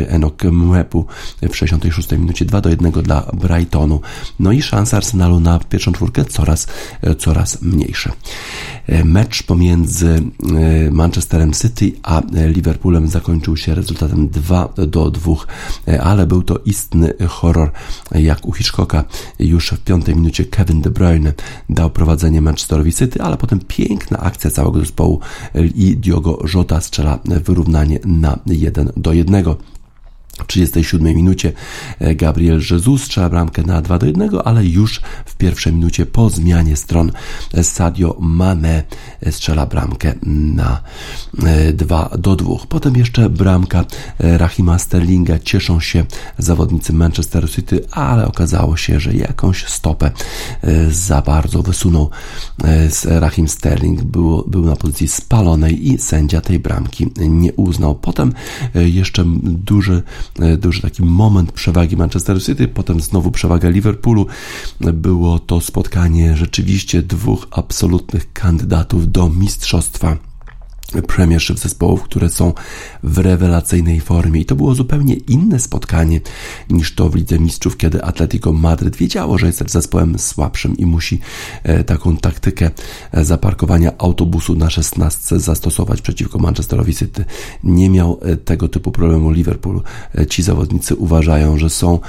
[0.08, 1.06] Enok Mwepu
[1.42, 4.02] w 66 minucie 2 do 1 dla Brightonu.
[4.40, 6.68] No i szanse Arsenalu na pierwszą czwórkę coraz,
[7.18, 8.12] coraz mniejsze.
[9.22, 10.22] Mecz pomiędzy
[10.88, 15.34] e, Manchesterem City a e, Liverpoolem zakończył się rezultatem 2 do 2,
[15.88, 17.72] e, ale był to istny horror,
[18.12, 19.04] jak u Hitchcocka.
[19.40, 21.34] Już w piątej minucie Kevin De Bruyne
[21.70, 25.20] dał prowadzenie Manchesterowi City, ale potem piękna akcja całego zespołu
[25.76, 29.46] i Diogo Jota strzela wyrównanie na 1 do 1.
[30.42, 31.54] W 37 minucie
[32.00, 36.30] e, Gabriel Jesus strzela bramkę na 2 do 1, ale już w pierwszej minucie po
[36.30, 37.12] zmianie stron
[37.54, 38.84] e, Sadio Mane
[39.22, 40.82] e, strzela bramkę na
[41.74, 42.56] 2 do 2.
[42.70, 43.86] Potem jeszcze bramka
[44.20, 45.40] Rahima Sterlinga.
[45.40, 46.06] Cieszą się
[46.38, 50.12] zawodnicy Manchester City, ale okazało się, że jakąś stopę
[50.90, 52.10] za bardzo wysunął
[53.06, 54.04] Rahim Sterling.
[54.04, 57.96] Był, był na pozycji spalonej i sędzia tej bramki nie uznał.
[57.96, 58.34] Potem
[58.74, 60.04] jeszcze duży
[60.58, 64.28] duży taki moment przewagi Manchester City, potem znowu przewaga Liverpoolu.
[64.80, 70.31] Było to spotkanie rzeczywiście dwóch absolutnych kandydatów do mistrzostwa
[70.92, 72.54] Premiership zespołów, które są
[73.04, 76.22] w rewelacyjnej formie i to było zupełnie inne spotkanie
[76.70, 81.20] niż to w Lidze Mistrzów, kiedy Atletico Madryt wiedziało, że jest zespołem słabszym i musi
[81.64, 82.72] e, taką taktykę
[83.12, 87.26] e, zaparkowania autobusu na 16 zastosować przeciwko Manchesterowi City.
[87.64, 89.82] Nie miał e, tego typu problemu Liverpool.
[90.30, 92.00] Ci zawodnicy uważają, że są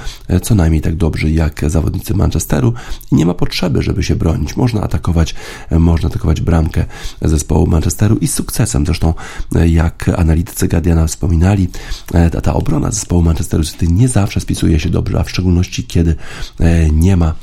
[0.41, 2.73] co najmniej tak dobrzy jak zawodnicy Manchesteru
[3.11, 4.57] i nie ma potrzeby, żeby się bronić.
[4.57, 5.35] Można atakować,
[5.71, 6.85] można atakować bramkę
[7.21, 8.85] zespołu Manchesteru i sukces sukcesem.
[8.85, 9.13] Zresztą,
[9.55, 11.69] e, jak analitycy Guardiana wspominali,
[12.13, 15.83] e, ta, ta obrona zespołu Manchester City nie zawsze spisuje się dobrze, a w szczególności
[15.83, 16.15] kiedy
[16.59, 17.33] e, nie ma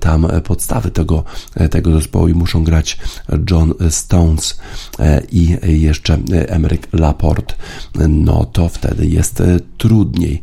[0.00, 1.24] tam podstawy tego,
[1.70, 2.98] tego zespołu i muszą grać
[3.50, 4.58] John Stones
[5.32, 7.54] i jeszcze Emerick Laporte,
[8.08, 9.42] no to wtedy jest
[9.78, 10.42] trudniej,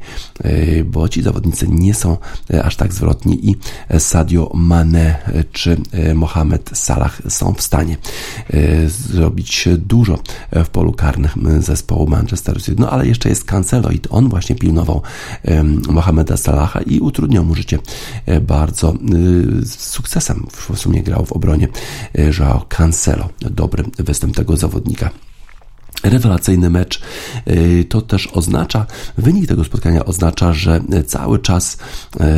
[0.85, 2.17] bo ci zawodnicy nie są
[2.63, 3.55] aż tak zwrotni i
[3.99, 5.15] Sadio Mane
[5.51, 5.77] czy
[6.15, 7.97] Mohamed Salah są w stanie
[8.87, 10.17] zrobić dużo
[10.51, 12.81] w polu karnym zespołu Manchester City.
[12.81, 15.01] No ale jeszcze jest Cancelo i on właśnie pilnował
[15.89, 17.79] Mohameda Salaha i utrudniał mu życie
[18.25, 18.93] e, bardzo
[19.61, 20.47] z sukcesem.
[20.51, 21.67] W sumie grał w obronie
[22.15, 23.29] e, Joao Cancelo.
[23.39, 25.09] Dobry występ tego zawodnika
[26.03, 27.01] rewelacyjny mecz.
[27.47, 28.85] Y, to też oznacza,
[29.17, 31.77] wynik tego spotkania oznacza, że cały czas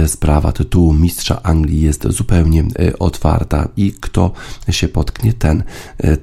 [0.03, 4.31] y, sprawa tytułu mistrza Anglii jest zupełnie y, otwarta i kto
[4.69, 5.63] się potknie, ten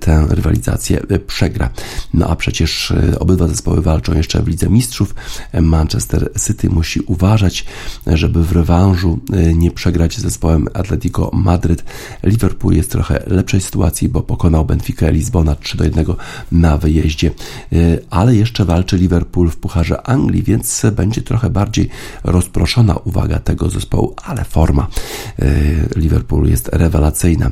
[0.00, 1.70] tę rywalizację przegra.
[2.14, 5.14] No a przecież obydwa zespoły walczą jeszcze w Lidze Mistrzów.
[5.60, 7.64] Manchester City musi uważać,
[8.06, 9.18] żeby w rewanżu
[9.54, 11.84] nie przegrać z zespołem Atletico Madryt.
[12.22, 16.06] Liverpool jest trochę lepszej sytuacji, bo pokonał Benfica Lizbona 3 do 1
[16.52, 17.31] na wyjeździe
[18.10, 21.88] ale jeszcze walczy Liverpool w Pucharze Anglii, więc będzie trochę bardziej
[22.24, 24.86] rozproszona uwaga tego zespołu, ale forma
[25.96, 27.50] Liverpoolu jest rewelacyjna.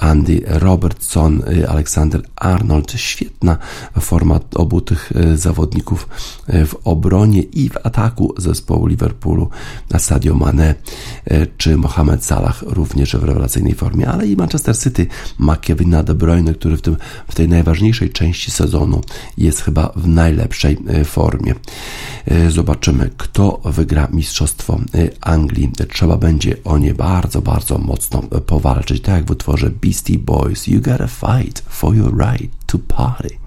[0.00, 3.56] Andy Robertson, Aleksander Arnold, świetna
[4.00, 6.08] forma obu tych zawodników
[6.48, 9.50] w obronie i w ataku zespołu Liverpoolu
[9.90, 10.74] na Sadio Mane
[11.56, 15.06] czy Mohamed Salah również w rewelacyjnej formie, ale i Manchester City
[15.38, 16.96] ma Kevina De Bruyne, który w, tym,
[17.28, 19.00] w tej najważniejszej części sezonu
[19.38, 21.54] jest chyba w najlepszej e, formie.
[22.26, 25.72] E, zobaczymy, kto wygra Mistrzostwo e, Anglii.
[25.92, 29.02] Trzeba będzie o nie bardzo, bardzo mocno powalczyć.
[29.02, 33.40] Tak jak w utworze Beastie Boys, you gotta fight for your right to party.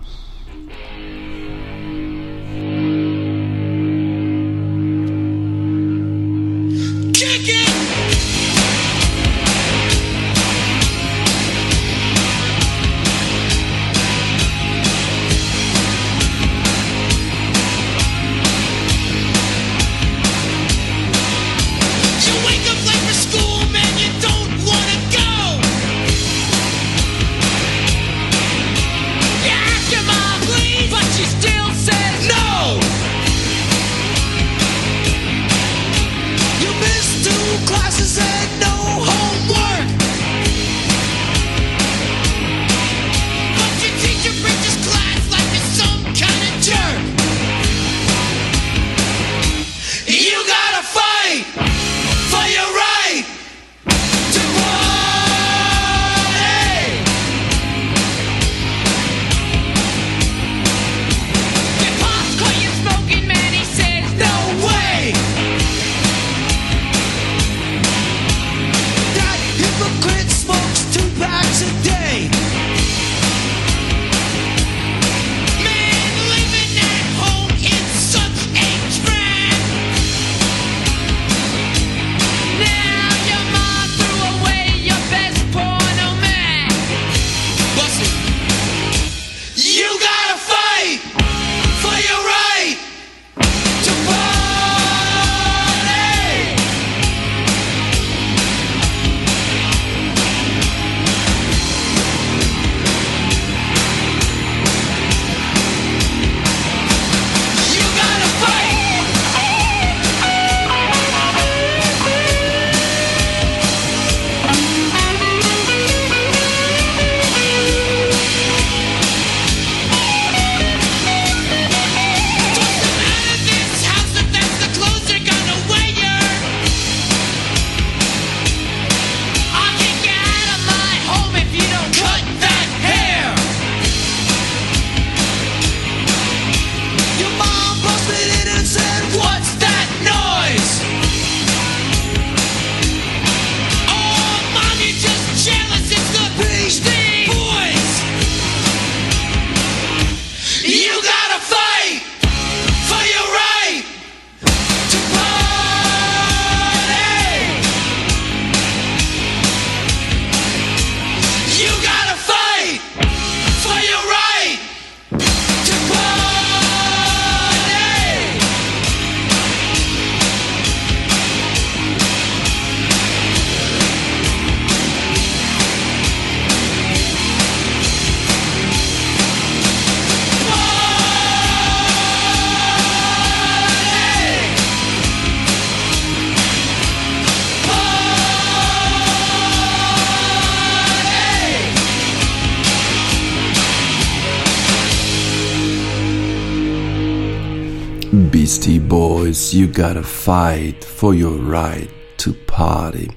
[199.54, 203.08] You gotta fight for your right to party.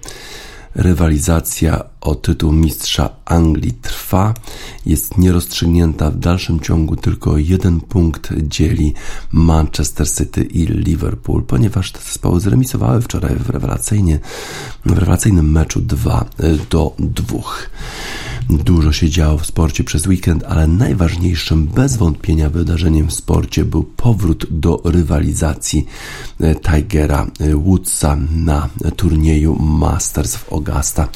[0.75, 4.35] Rywalizacja o tytuł mistrza Anglii trwa,
[4.87, 8.95] jest nierozstrzygnięta w dalszym ciągu, tylko jeden punkt dzieli
[9.33, 14.19] Manchester City i Liverpool, ponieważ te zespoły zremisowały wczoraj w, rewelacyjnie,
[14.87, 16.25] w rewelacyjnym meczu 2
[16.71, 17.39] do 2.
[18.51, 23.85] Dużo się działo w sporcie przez weekend, ale najważniejszym bez wątpienia wydarzeniem w sporcie był
[23.85, 25.87] powrót do rywalizacji
[26.41, 31.09] e, Tigera e, Woodsa na turnieju Masters w Augusta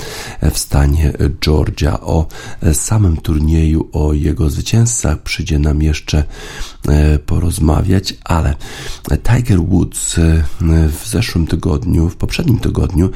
[0.52, 2.00] w stanie Georgia.
[2.00, 2.26] O
[2.62, 6.24] e, samym turnieju, o jego zwycięzcach przyjdzie nam jeszcze
[7.26, 8.54] porozmawiać, ale
[9.22, 10.16] Tiger Woods
[11.00, 13.10] w zeszłym tygodniu, w poprzednim tygodniu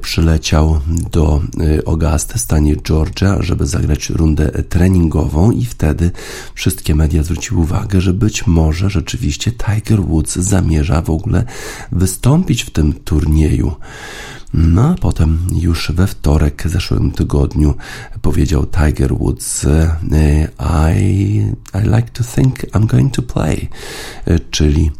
[0.00, 1.42] przyleciał do
[1.86, 6.10] Augusta w stanie Georgia, żeby zagrać rundę treningową i wtedy
[6.54, 11.44] wszystkie media zwróciły uwagę, że być może rzeczywiście Tiger Woods zamierza w ogóle
[11.92, 13.74] wystąpić w tym turnieju.
[14.54, 17.74] No a potem już we wtorek zeszłym tygodniu
[18.22, 19.66] powiedział Tiger Woods
[20.94, 21.42] I,
[21.74, 23.68] I like to think I'm going to play,
[24.50, 24.90] czyli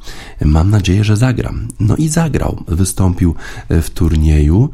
[0.44, 1.68] mam nadzieję, że zagram.
[1.80, 3.34] No i zagrał, wystąpił
[3.70, 4.70] w turnieju,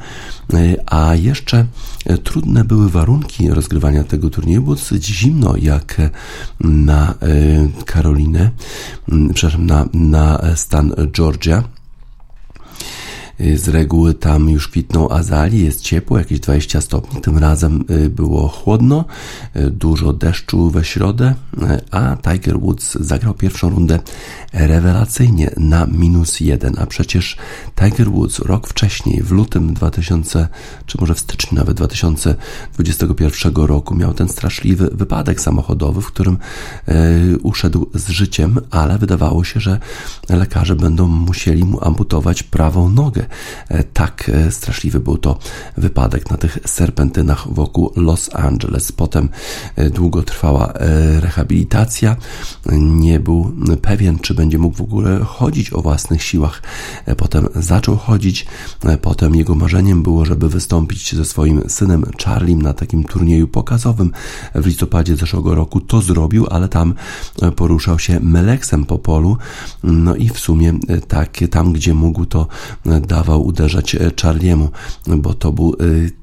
[0.87, 1.67] a jeszcze
[2.25, 5.97] trudne były warunki rozgrywania tego turnieju, było dosyć zimno jak
[6.61, 7.15] na
[7.87, 8.51] Karolinę,
[9.35, 11.78] przepraszam, na, na stan Georgia.
[13.41, 17.21] Y, z reguły tam już kwitną azalie, jest ciepło, jakieś 20 stopni.
[17.21, 19.05] Tym razem y, było chłodno,
[19.57, 21.35] y, dużo deszczu we środę,
[21.91, 23.99] a Tiger Woods zagrał pierwszą rundę
[24.53, 26.75] rewelacyjnie na minus jeden.
[26.79, 27.37] A przecież
[27.75, 30.49] Tiger Woods rok wcześniej, w lutym 2000,
[30.87, 36.39] czy może w styczniu nawet 2021 roku, miał ten straszliwy wypadek samochodowy, w którym
[37.43, 39.79] uszedł z życiem, ale wydawało się, że
[40.29, 43.28] lekarze będą musieli mu amputować prawą nogę.
[43.69, 45.39] E, tak e, straszliwy był to
[45.77, 48.93] wypadek na tych serpentynach wokół Los Angeles.
[48.93, 49.29] Potem
[49.77, 50.73] e, długo trwała
[51.21, 52.17] rehabilitacja.
[52.73, 53.53] Nie był
[53.83, 56.63] pewien, czy będzie mógł w ogóle chodzić o własnych siłach.
[57.17, 58.47] Potem zaczął chodzić.
[59.03, 64.13] Potem jego marzeniem było, żeby wystąpić ze swoim synem Charliem na takim turnieju pokazowym
[64.55, 65.81] w listopadzie zeszłego roku.
[65.81, 66.95] To zrobił, ale tam
[67.57, 69.37] poruszał się meleksem po polu.
[69.83, 72.47] No i w sumie tak, tam gdzie mógł, to
[72.85, 74.69] dał dawał uderzać e, Charliemu,
[75.07, 75.77] bo to był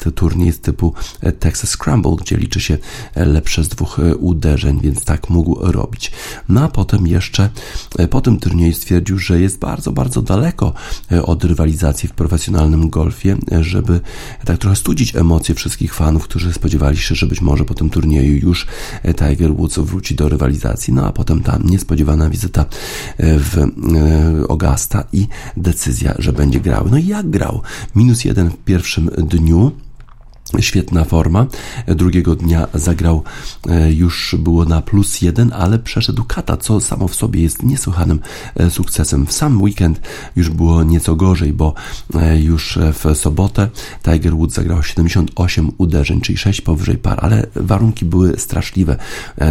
[0.05, 2.77] e, turniej z typu e, Texas Scramble, gdzie liczy się
[3.15, 6.11] lepsze z dwóch uderzeń, więc tak mógł robić.
[6.49, 7.49] No a potem jeszcze
[8.09, 10.73] po tym turnieju stwierdził, że jest bardzo, bardzo daleko
[11.23, 13.99] od rywalizacji w profesjonalnym golfie, żeby
[14.45, 18.47] tak trochę studzić emocje wszystkich fanów, którzy spodziewali się, że być może po tym turnieju
[18.47, 18.67] już
[19.15, 20.93] Tiger Woods wróci do rywalizacji.
[20.93, 22.65] No a potem ta niespodziewana wizyta
[23.19, 23.65] w
[24.49, 25.27] Augusta i
[25.57, 26.84] decyzja, że będzie grał.
[26.91, 27.61] No i jak grał?
[27.95, 29.71] Minus jeden w pierwszym dniu,
[30.59, 31.45] Świetna forma.
[31.87, 33.23] Drugiego dnia zagrał
[33.69, 38.19] e, już było na plus jeden, ale przeszedł kata, co samo w sobie jest niesłychanym
[38.55, 39.25] e, sukcesem.
[39.25, 40.01] W sam weekend
[40.35, 41.73] już było nieco gorzej, bo
[42.15, 43.69] e, już w sobotę
[44.03, 48.97] Tiger Woods zagrał 78 uderzeń, czyli 6 powyżej par, ale warunki były straszliwe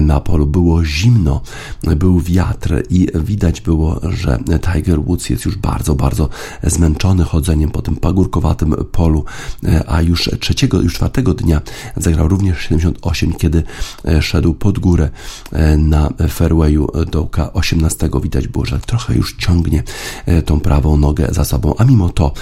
[0.02, 0.46] na polu.
[0.46, 1.42] Było zimno,
[1.96, 4.38] był wiatr i widać było, że
[4.72, 6.28] Tiger Woods jest już bardzo, bardzo
[6.62, 9.24] zmęczony chodzeniem po tym pagórkowatym polu,
[9.86, 11.60] a już trzeciego już czwartego dnia
[11.96, 13.62] zagrał również 78, kiedy
[14.04, 15.10] e, szedł pod górę
[15.52, 18.10] e, na fairwayu dołka 18.
[18.22, 19.82] Widać było, że trochę już ciągnie
[20.26, 22.32] e, tą prawą nogę za sobą, a mimo to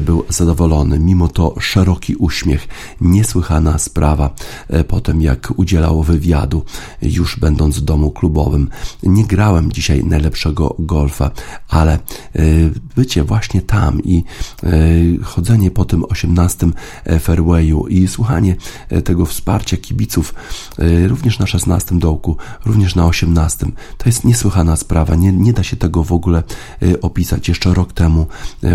[0.00, 2.68] był zadowolony, mimo to szeroki uśmiech,
[3.00, 4.30] niesłychana sprawa.
[4.88, 6.62] Potem jak udzielał wywiadu,
[7.02, 8.68] już będąc w domu klubowym,
[9.02, 11.30] nie grałem dzisiaj najlepszego golfa,
[11.68, 11.98] ale
[12.96, 14.24] bycie właśnie tam i
[15.22, 16.66] chodzenie po tym 18
[17.20, 18.56] fairwayu i słuchanie
[18.88, 20.34] e, tego wsparcia kibiców
[20.78, 23.66] e, również na 16 dołku, również na 18.
[23.98, 25.14] To jest niesłychana sprawa.
[25.14, 26.42] Nie, nie da się tego w ogóle
[26.82, 27.48] e, opisać.
[27.48, 28.26] Jeszcze rok temu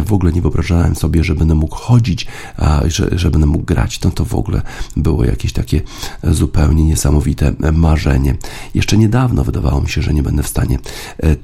[0.06, 4.02] w ogóle nie wyobrażałem sobie, że będę mógł chodzić, a że, że będę mógł grać.
[4.02, 4.62] No to w ogóle
[4.98, 5.82] było jakieś takie
[6.24, 8.36] zupełnie niesamowite marzenie.
[8.76, 10.80] Jeszcze niedawno wydawało mi się, że nie będę w stanie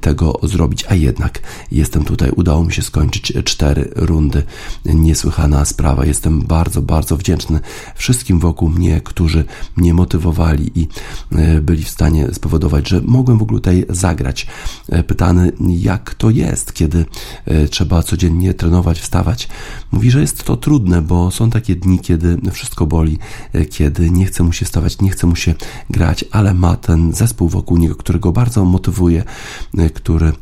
[0.00, 1.40] tego zrobić, a jednak
[1.72, 2.30] jestem tutaj.
[2.30, 4.42] Udało mi się skończyć cztery rundy.
[4.84, 6.06] Niesłychana sprawa.
[6.06, 7.59] Jestem bardzo, bardzo wdzięczny
[7.94, 9.44] wszystkim wokół mnie, którzy
[9.76, 10.88] mnie motywowali i
[11.32, 14.46] e, byli w stanie spowodować, że mogłem w ogóle tutaj zagrać.
[14.88, 17.04] E, pytany, jak to jest, kiedy
[17.44, 19.48] e, trzeba codziennie trenować, wstawać.
[19.92, 23.18] Mówi, że jest to trudne, bo są takie dni, kiedy wszystko boli,
[23.70, 25.54] kiedy nie chce mu się stawać, nie chce mu się
[25.90, 29.24] grać, ale ma ten zespół wokół niego, który go bardzo motywuje,
[29.94, 30.32] który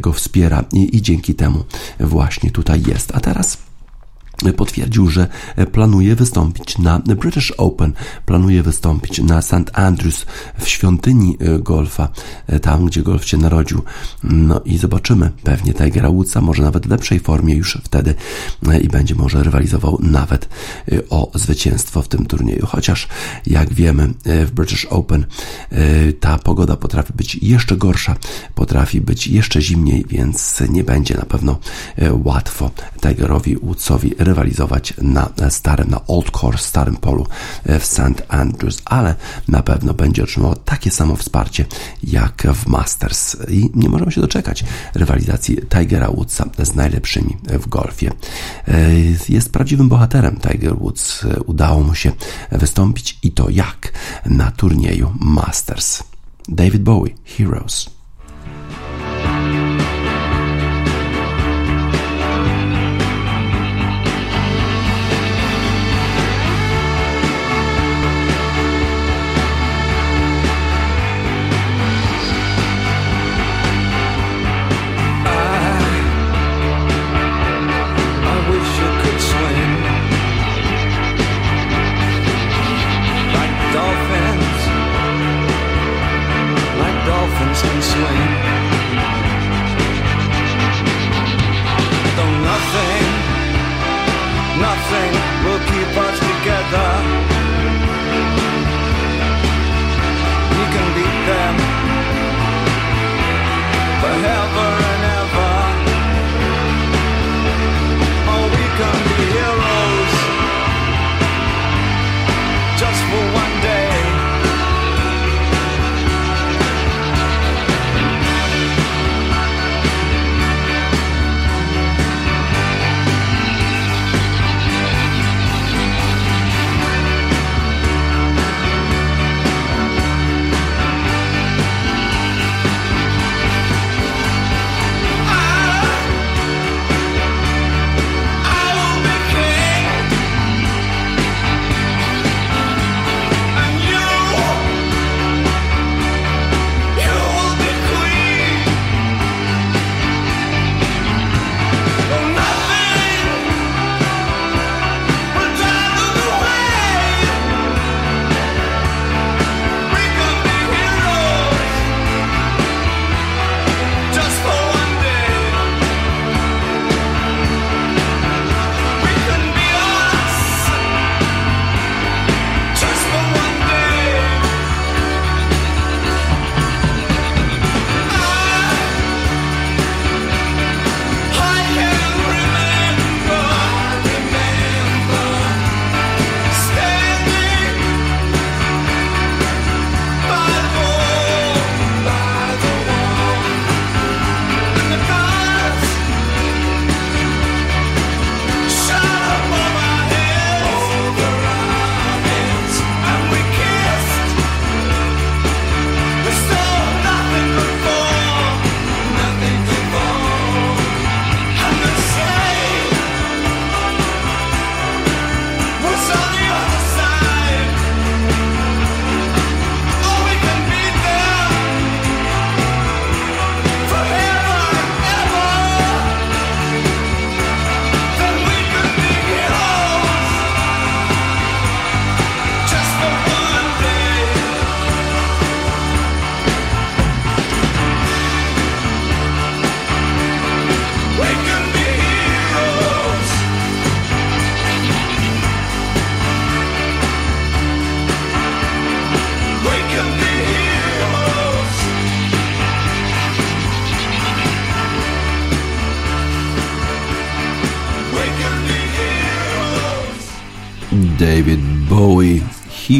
[0.00, 1.64] go wspiera i, i dzięki temu
[2.00, 3.12] właśnie tutaj jest.
[3.14, 3.69] A teraz
[4.56, 5.28] potwierdził, że
[5.72, 7.92] planuje wystąpić na British Open,
[8.26, 9.70] planuje wystąpić na St.
[9.72, 10.26] Andrews
[10.58, 12.08] w świątyni e, golfa,
[12.46, 13.82] e, tam gdzie golf się narodził.
[14.22, 18.14] No i zobaczymy, pewnie Tigera Woodsa może nawet w lepszej formie już wtedy
[18.68, 20.48] e, i będzie może rywalizował nawet
[21.10, 22.66] o zwycięstwo w tym turnieju.
[22.66, 23.08] Chociaż
[23.46, 25.26] jak wiemy w British Open
[26.20, 28.16] ta pogoda potrafi być jeszcze gorsza,
[28.54, 31.58] potrafi być jeszcze zimniej, więc nie będzie na pewno
[32.24, 32.70] łatwo
[33.00, 34.29] Tigerowi Woodsowi rywalizować
[35.02, 37.26] na starym, na Old Course, starym polu
[37.80, 38.22] w St.
[38.28, 39.14] Andrews, ale
[39.48, 41.66] na pewno będzie otrzymał takie samo wsparcie
[42.02, 44.64] jak w Masters i nie możemy się doczekać
[44.94, 48.12] rywalizacji Tigera Woodsa z najlepszymi w golfie.
[49.28, 51.26] Jest prawdziwym bohaterem Tiger Woods.
[51.46, 52.12] Udało mu się
[52.52, 53.92] wystąpić i to jak
[54.26, 56.02] na turnieju Masters.
[56.48, 57.99] David Bowie, Heroes.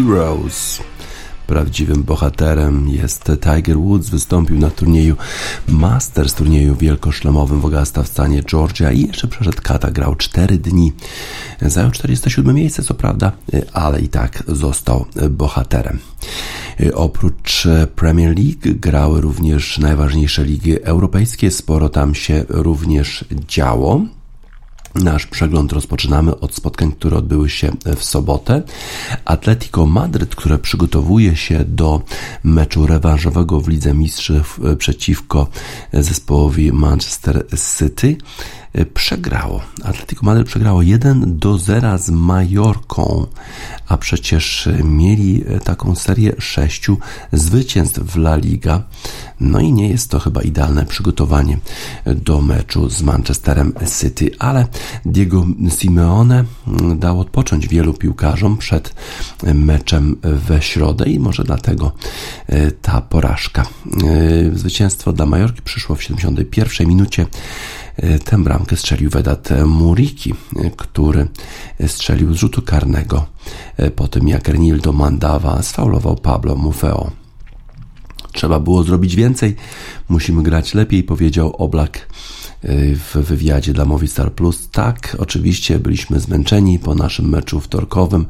[0.09, 0.83] Heroes.
[1.47, 4.11] Prawdziwym bohaterem jest Tiger Woods.
[4.11, 5.17] Wystąpił na turnieju
[5.69, 10.93] Masters, turnieju wielkoszlemowym w Augusta w stanie Georgia i jeszcze przeszedł kata, grał 4 dni.
[11.63, 13.33] Zajął 47 miejsce, co prawda,
[13.73, 15.99] ale i tak został bohaterem.
[16.95, 24.01] Oprócz Premier League grały również najważniejsze ligi europejskie, sporo tam się również działo.
[24.95, 28.63] Nasz przegląd rozpoczynamy od spotkań, które odbyły się w sobotę.
[29.25, 32.03] Atletico Madryt, które przygotowuje się do
[32.45, 35.47] meczu rewanżowego w Lidze Mistrzów przeciwko
[35.93, 37.47] zespołowi Manchester
[37.79, 38.17] City,
[38.95, 39.61] przegrało.
[39.85, 43.27] Atletico Madryt przegrało 1 do 0 z Majorką,
[43.89, 46.99] a przecież mieli taką serię sześciu
[47.33, 48.83] zwycięstw w La Liga.
[49.41, 51.59] No i nie jest to chyba idealne przygotowanie
[52.07, 54.67] do meczu z Manchesterem City, ale
[55.05, 55.47] Diego
[55.79, 56.45] Simeone
[56.97, 58.95] dał odpocząć wielu piłkarzom przed
[59.55, 61.93] meczem we środę i może dlatego
[62.83, 63.67] ta porażka.
[64.55, 67.27] Zwycięstwo dla Majorki przyszło w 71 minucie
[68.03, 71.29] E, tę bramkę strzelił Vedat Muriki, e, który
[71.87, 73.27] strzelił z rzutu karnego
[73.77, 77.11] e, po tym jak Renildo Mandava sfaulował Pablo Mufeo.
[78.33, 79.57] Trzeba było zrobić więcej,
[80.09, 82.07] musimy grać lepiej, powiedział Oblak
[82.95, 84.69] w wywiadzie dla Movistar Plus.
[84.71, 88.27] Tak, oczywiście byliśmy zmęczeni po naszym meczu wtorkowym,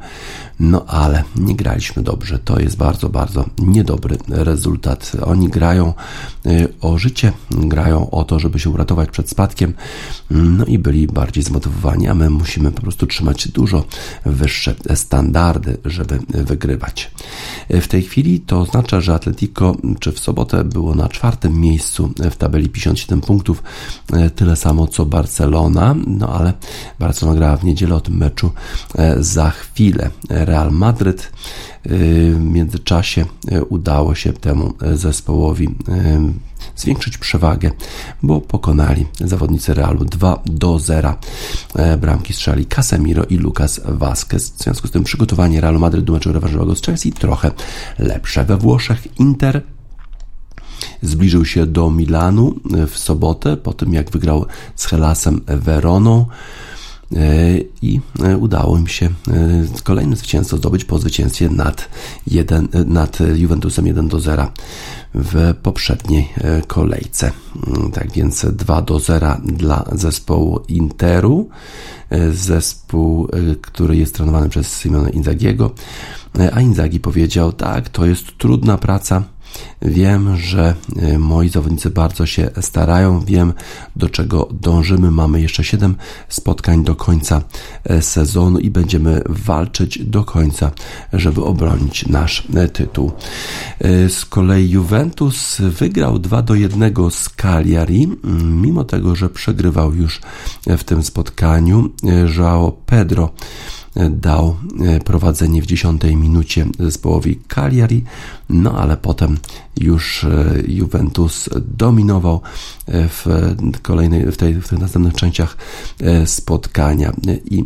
[0.61, 2.39] no ale nie graliśmy dobrze.
[2.39, 5.11] To jest bardzo, bardzo niedobry rezultat.
[5.25, 5.93] Oni grają
[6.45, 9.73] y, o życie, grają o to, żeby się uratować przed spadkiem,
[10.29, 13.85] no i byli bardziej zmotywowani, a my musimy po prostu trzymać dużo
[14.25, 17.11] wyższe standardy, żeby wygrywać.
[17.69, 22.35] W tej chwili to oznacza, że Atletico czy w sobotę było na czwartym miejscu w
[22.35, 23.63] tabeli 57 punktów,
[24.13, 26.53] y, tyle samo co Barcelona, no ale
[26.99, 28.51] Barcelona grała w niedzielę o tym meczu
[28.99, 30.09] y, za chwilę.
[30.51, 31.31] Real Madryt.
[31.85, 35.69] Y, w międzyczasie y, udało się temu y, zespołowi
[36.75, 37.71] zwiększyć przewagę,
[38.23, 41.15] bo pokonali zawodnicy Realu 2 do 0.
[41.97, 44.49] Bramki strzeli Casemiro i Lucas Vazquez.
[44.49, 47.51] W związku z tym przygotowanie Realu Madryt do meczu rewanżowego z Chelsea trochę
[47.99, 48.45] lepsze.
[48.45, 49.61] We Włoszech Inter
[51.01, 52.55] zbliżył się do Milanu
[52.87, 54.45] w sobotę, po tym jak wygrał
[54.75, 56.25] z Helasem Veroną.
[57.15, 59.11] E, i e, udało im się e,
[59.83, 61.89] kolejne zwycięstwo zdobyć po zwycięstwie nad,
[62.27, 64.51] 1, nad Juventusem 1 do 0
[65.13, 66.29] w poprzedniej
[66.67, 67.31] kolejce.
[67.67, 71.49] Mm, tak więc 2 do 0 dla zespołu Interu,
[72.33, 73.27] zespół,
[73.61, 75.71] który jest trenowany przez Simone Inzagiego,
[76.53, 79.23] a Inzagi powiedział, tak, to jest trudna praca,
[79.81, 83.53] Wiem, że e, moi zawodnicy bardzo się starają, wiem
[83.95, 85.11] do czego dążymy.
[85.11, 85.95] Mamy jeszcze 7
[86.29, 87.41] spotkań do końca
[87.83, 90.71] e, sezonu i będziemy walczyć do końca,
[91.13, 93.11] żeby obronić nasz e, tytuł.
[94.09, 98.07] Z kolei Juventus wygrał 2 do 1 z Cagliari,
[98.43, 100.21] mimo tego, że przegrywał już
[100.67, 101.89] w tym spotkaniu.
[102.37, 103.29] João Pedro
[103.95, 108.03] dał e, prowadzenie w dziesiątej minucie zespołowi Cagliari,
[108.49, 109.37] no ale potem
[109.79, 112.41] już e, Juventus dominował
[112.87, 113.25] e, w
[113.81, 115.57] kolejnej, w, tej, w tych następnych częściach
[116.25, 117.13] spotkania.
[117.45, 117.63] I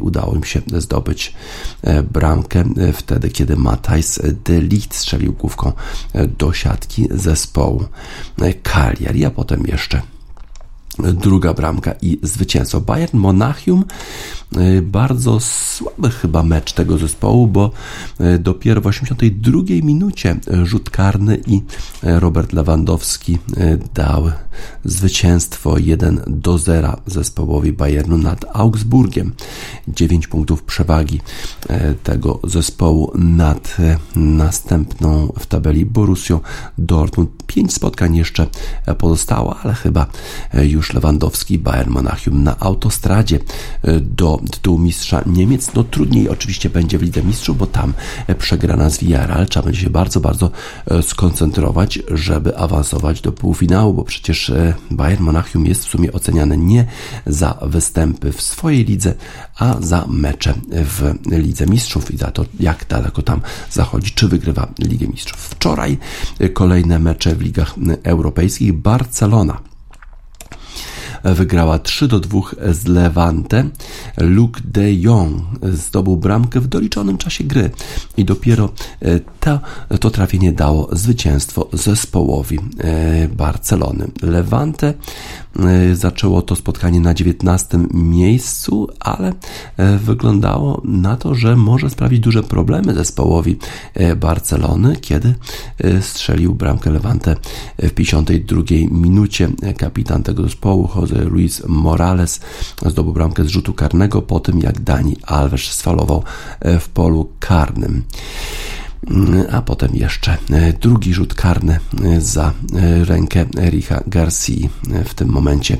[0.00, 1.34] udało im się zdobyć
[2.12, 5.72] bramkę wtedy, kiedy Matthijs de Ligt strzelił główką
[6.38, 7.84] do siatki zespołu
[8.62, 10.02] Cagliari, a potem jeszcze
[10.98, 12.80] druga bramka i zwycięstwo.
[12.80, 13.84] Bayern Monachium
[14.56, 17.70] y, bardzo słaby chyba mecz tego zespołu, bo
[18.20, 23.38] y, dopiero w 82 minucie rzut karny i y, Robert Lewandowski
[23.94, 24.30] dał
[24.84, 29.32] zwycięstwo 1 do 0 zespołowi Bayernu nad Augsburgiem.
[29.88, 31.20] 9 punktów przewagi
[32.02, 33.76] tego zespołu nad
[34.16, 36.40] następną w tabeli Borussią
[36.78, 37.30] Dortmund.
[37.46, 38.46] 5 spotkań jeszcze
[38.98, 40.06] pozostało, ale chyba
[40.62, 43.38] już już Lewandowski, Bayern Monachium na autostradzie
[43.82, 45.74] e, do tytułu mistrza Niemiec.
[45.74, 47.94] No trudniej oczywiście będzie w Lidze Mistrzów, bo tam
[48.26, 50.50] e, przegrana z Villarreal trzeba będzie się bardzo, bardzo
[50.86, 54.52] e, skoncentrować, żeby awansować do półfinału, bo przecież
[54.90, 56.86] Bayern Monachium jest w sumie oceniany nie
[57.26, 59.14] za występy w swojej lidze,
[59.58, 64.68] a za mecze w Lidze Mistrzów i za to, jak daleko tam zachodzi, czy wygrywa
[64.78, 65.38] Ligę Mistrzów.
[65.38, 65.98] Wczoraj
[66.52, 67.74] kolejne mecze w ligach
[68.04, 68.72] europejskich.
[68.72, 69.73] Barcelona
[71.24, 72.40] wygrała 3 do 2
[72.72, 73.64] z Levante.
[74.16, 77.70] Luke de Jong zdobył bramkę w doliczonym czasie gry
[78.16, 79.60] i dopiero e, to,
[80.00, 84.08] to trafienie dało zwycięstwo zespołowi e, Barcelony.
[84.22, 84.94] Levante
[85.58, 89.32] e, zaczęło to spotkanie na 19 miejscu, ale
[89.98, 93.56] wyglądało na to, że może sprawić duże problemy zespołowi
[94.16, 95.34] Barcelony, kiedy
[96.00, 97.36] strzelił bramkę Levante
[97.78, 99.48] w 52 minucie.
[99.76, 102.40] Kapitan tego zespołu, Jose Luis Morales
[102.86, 106.22] zdobył bramkę z rzutu karnego po tym, jak Dani Alves sfalował
[106.60, 108.04] e, w polu karnym
[109.52, 112.52] a potem jeszcze e, drugi rzut karny e, za
[113.04, 114.68] rękę Ericha Garcia.
[115.04, 115.76] W tym momencie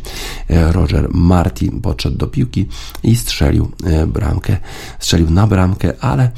[0.49, 2.69] Roger Martin podszedł do piłki
[3.03, 3.71] i strzelił
[4.07, 4.57] bramkę.
[4.99, 6.31] Strzelił na bramkę, ale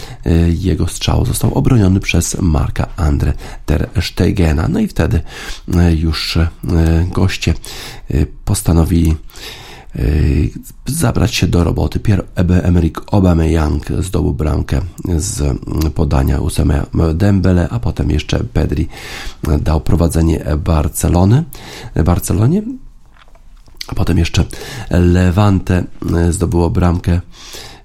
[0.48, 3.32] jego strzał został obroniony przez Marka Andre
[3.66, 4.68] ter Stegena.
[4.68, 5.20] No i wtedy
[5.96, 6.38] już
[7.12, 7.54] goście
[8.44, 9.16] postanowili
[10.86, 12.00] zabrać się do roboty.
[12.00, 14.80] Pierre-Emerick Aubameyang zdobył bramkę
[15.16, 15.58] z
[15.94, 18.88] podania Usama Dembele, a potem jeszcze Pedri
[19.60, 21.44] dał prowadzenie Barcelony.
[22.04, 22.62] Barcelonie.
[23.88, 24.44] A potem jeszcze
[24.90, 25.84] Levante
[26.30, 27.75] zdobyło bramkę Yy,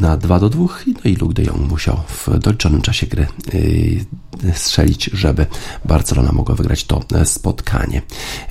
[0.00, 4.54] na 2 do 2 no i Luke de Jong musiał w doliczonym czasie gry yy,
[4.54, 5.46] strzelić, żeby
[5.84, 8.02] Barcelona mogła wygrać to spotkanie.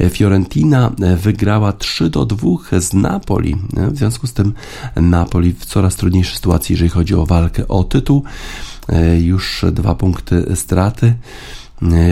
[0.10, 2.50] Fiorentina wygrała 3 do 2
[2.80, 3.56] z Napoli.
[3.92, 4.54] W związku z tym
[4.96, 8.24] Napoli w coraz trudniejszej sytuacji, jeżeli chodzi o walkę o tytuł.
[8.90, 11.14] Yy, już dwa punkty straty,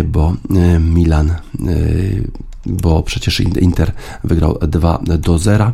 [0.05, 0.35] bo
[0.79, 1.35] Milan,
[2.65, 3.91] bo przecież Inter
[4.23, 5.73] wygrał 2 do 0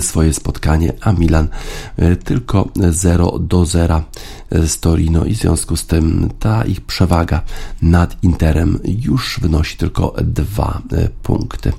[0.00, 1.48] swoje spotkanie, a Milan
[1.96, 4.02] e, tylko 0 do 0
[4.50, 7.42] z Torino i w związku z tym ta ich przewaga
[7.82, 11.72] nad Interem już wynosi tylko dwa e, punkty.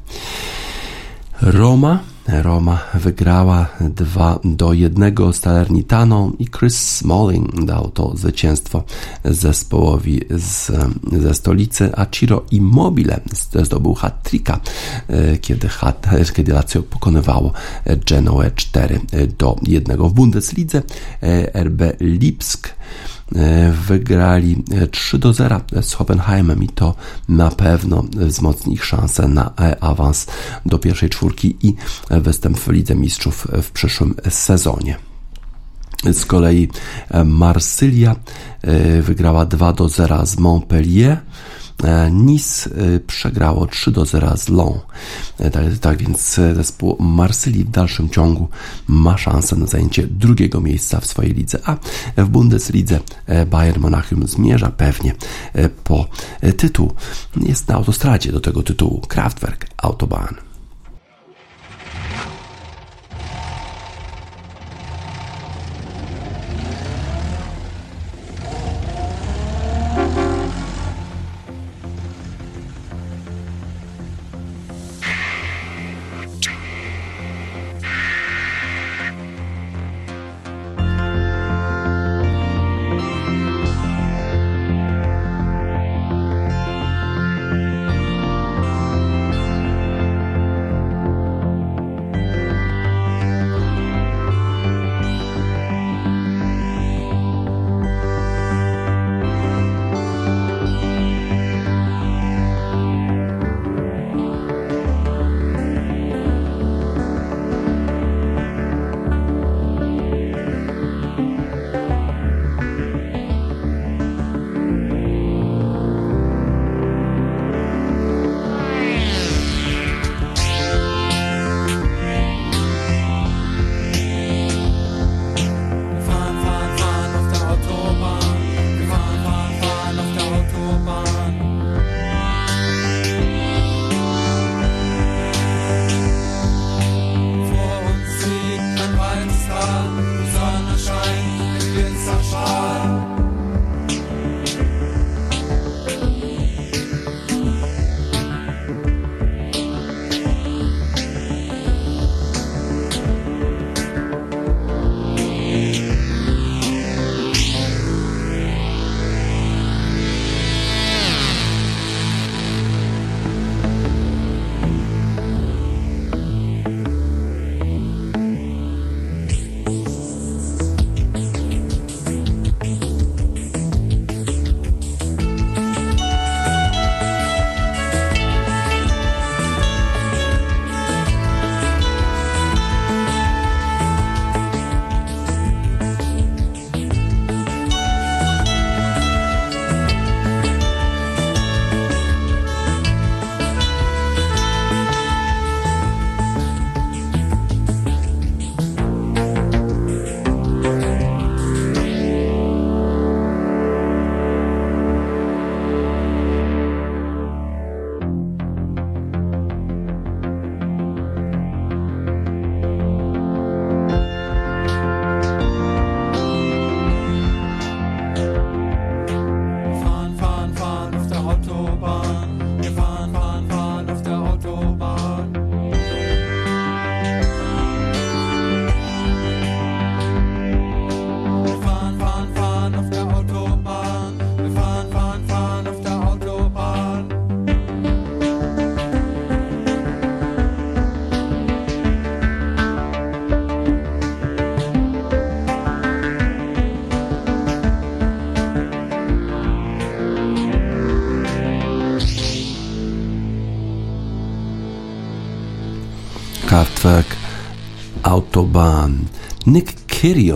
[1.41, 8.84] Roma Roma wygrała 2 do 1 z Salernitaną i Chris Smalling dał to zwycięstwo
[9.26, 10.72] zespołowi z,
[11.12, 13.20] ze stolicy, a Ciro Immobile
[13.54, 14.60] zdobył hat-tricka,
[15.08, 17.54] e, kiedy, hat, kiedy Lazio pokonywało
[18.06, 19.00] Genoę 4
[19.38, 20.82] do 1 w Bundeslidze.
[21.24, 22.70] E, RB Lipsk
[23.88, 26.96] wygrali 3 e, do 0 z Hoffenheimem i to
[27.30, 30.28] na pewno wzmocni ich szanse na e, awans
[30.66, 31.76] do pierwszej czwórki i
[32.10, 34.98] występ w Lidze Mistrzów w przyszłym sezonie.
[36.12, 36.70] Z kolei
[37.26, 38.16] Marsylia
[39.02, 41.18] wygrała 2 do 0 z Montpellier.
[41.84, 44.80] E, nice e, przegrało 3 do 0 z Lyon.
[45.40, 48.48] E, tak, tak więc zespół Marsylii w dalszym ciągu
[48.88, 51.76] ma szansę na zajęcie drugiego miejsca w swojej lidze, a
[52.18, 53.00] w Bundeslidze
[53.48, 55.16] Bayern Monachium zmierza pewnie
[55.84, 56.08] po
[56.58, 56.94] tytuł.
[57.42, 60.53] Jest na autostradzie do tego tytułu Kraftwerk Autobahn.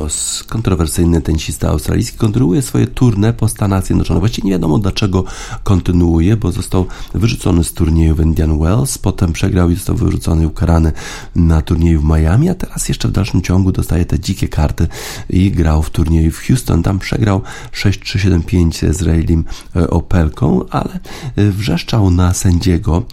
[0.08, 0.27] Deus.
[0.44, 4.22] Kontrowersyjny tenisista australijski, kontynuuje swoje tournée po Stanach Zjednoczonych.
[4.22, 5.24] Właściwie nie wiadomo dlaczego
[5.64, 10.46] kontynuuje, bo został wyrzucony z turnieju w Indian Wells, potem przegrał i został wyrzucony i
[10.46, 10.92] ukarany
[11.36, 14.88] na turnieju w Miami, a teraz jeszcze w dalszym ciągu dostaje te dzikie karty
[15.30, 16.84] i grał w turnieju w Houston.
[16.84, 17.42] Tam przegrał
[17.74, 19.44] 6-3-7-5 z Raylim
[19.76, 21.00] e, Opelką, ale
[21.36, 23.04] e, wrzeszczał na sędziego.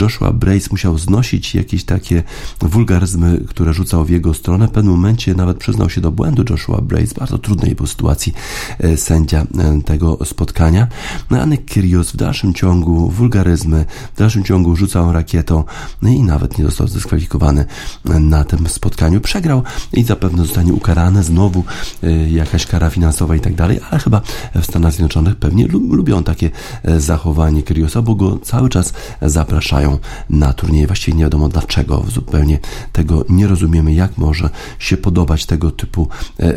[0.00, 2.22] Joshua Brace musiał znosić jakieś takie
[2.60, 4.68] wulgaryzmy, które rzucał w jego stronę.
[4.68, 8.32] W pewnym momencie nawet przyznał się do błędu Joshua Brace, bardzo trudnej był sytuacji
[8.78, 10.86] e, sędzia e, tego spotkania.
[11.30, 15.64] No, Anek Kyrgios w dalszym ciągu wulgaryzmy, w dalszym ciągu rzucał rakietą
[16.02, 17.64] no i nawet nie został zdyskwalifikowany
[18.10, 19.20] e, na tym spotkaniu.
[19.20, 19.62] Przegrał
[19.92, 21.64] i zapewne zostanie ukarany, znowu
[22.30, 24.20] jakaś kara finansowa i tak dalej, ale chyba
[24.54, 26.50] w Stanach Zjednoczonych pewnie lubią takie
[26.98, 28.92] zachowanie Kyrgiosa, bo go cały czas
[29.22, 29.98] zapraszają
[30.30, 30.86] na turnieje.
[30.86, 32.58] Właściwie nie wiadomo dlaczego, zupełnie
[32.92, 36.08] tego nie rozumiemy, jak może się podobać tego typu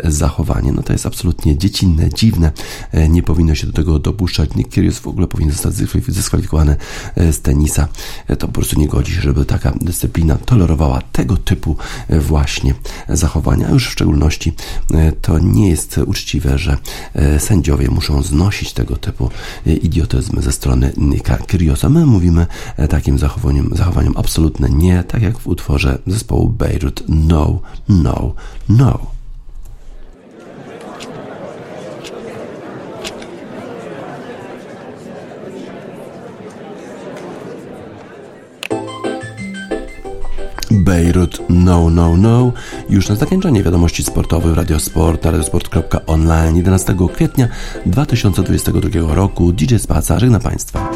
[0.03, 0.71] zachowanie.
[0.71, 2.51] No to jest absolutnie dziecinne, dziwne,
[2.91, 4.55] e, nie powinno się do tego dopuszczać.
[4.55, 5.73] Nick Kyrgios w ogóle powinien zostać
[6.07, 6.75] zdyskwalifikowany
[7.15, 7.87] e, z tenisa.
[8.27, 11.77] To po prostu nie godzi się, żeby taka dyscyplina tolerowała tego typu
[12.09, 12.73] właśnie
[13.09, 13.69] zachowania.
[13.69, 14.53] Już w szczególności
[15.21, 16.77] to nie jest uczciwe, że
[17.37, 19.29] sędziowie muszą znosić tego typu
[19.65, 21.89] idiotyzmy ze strony Nicka Kyrgiosa.
[21.89, 22.47] My mówimy
[22.89, 28.33] takim zachowaniom, zachowaniom absolutne nie, tak jak w utworze zespołu Beirut No, No,
[28.69, 29.20] No.
[40.71, 42.51] Beirut No No No
[42.89, 47.47] już na zakończenie wiadomości sportowych w Radiosport na radiosport.online 11 kwietnia
[47.85, 50.91] 2022 roku DJ Spaca żegna Państwa.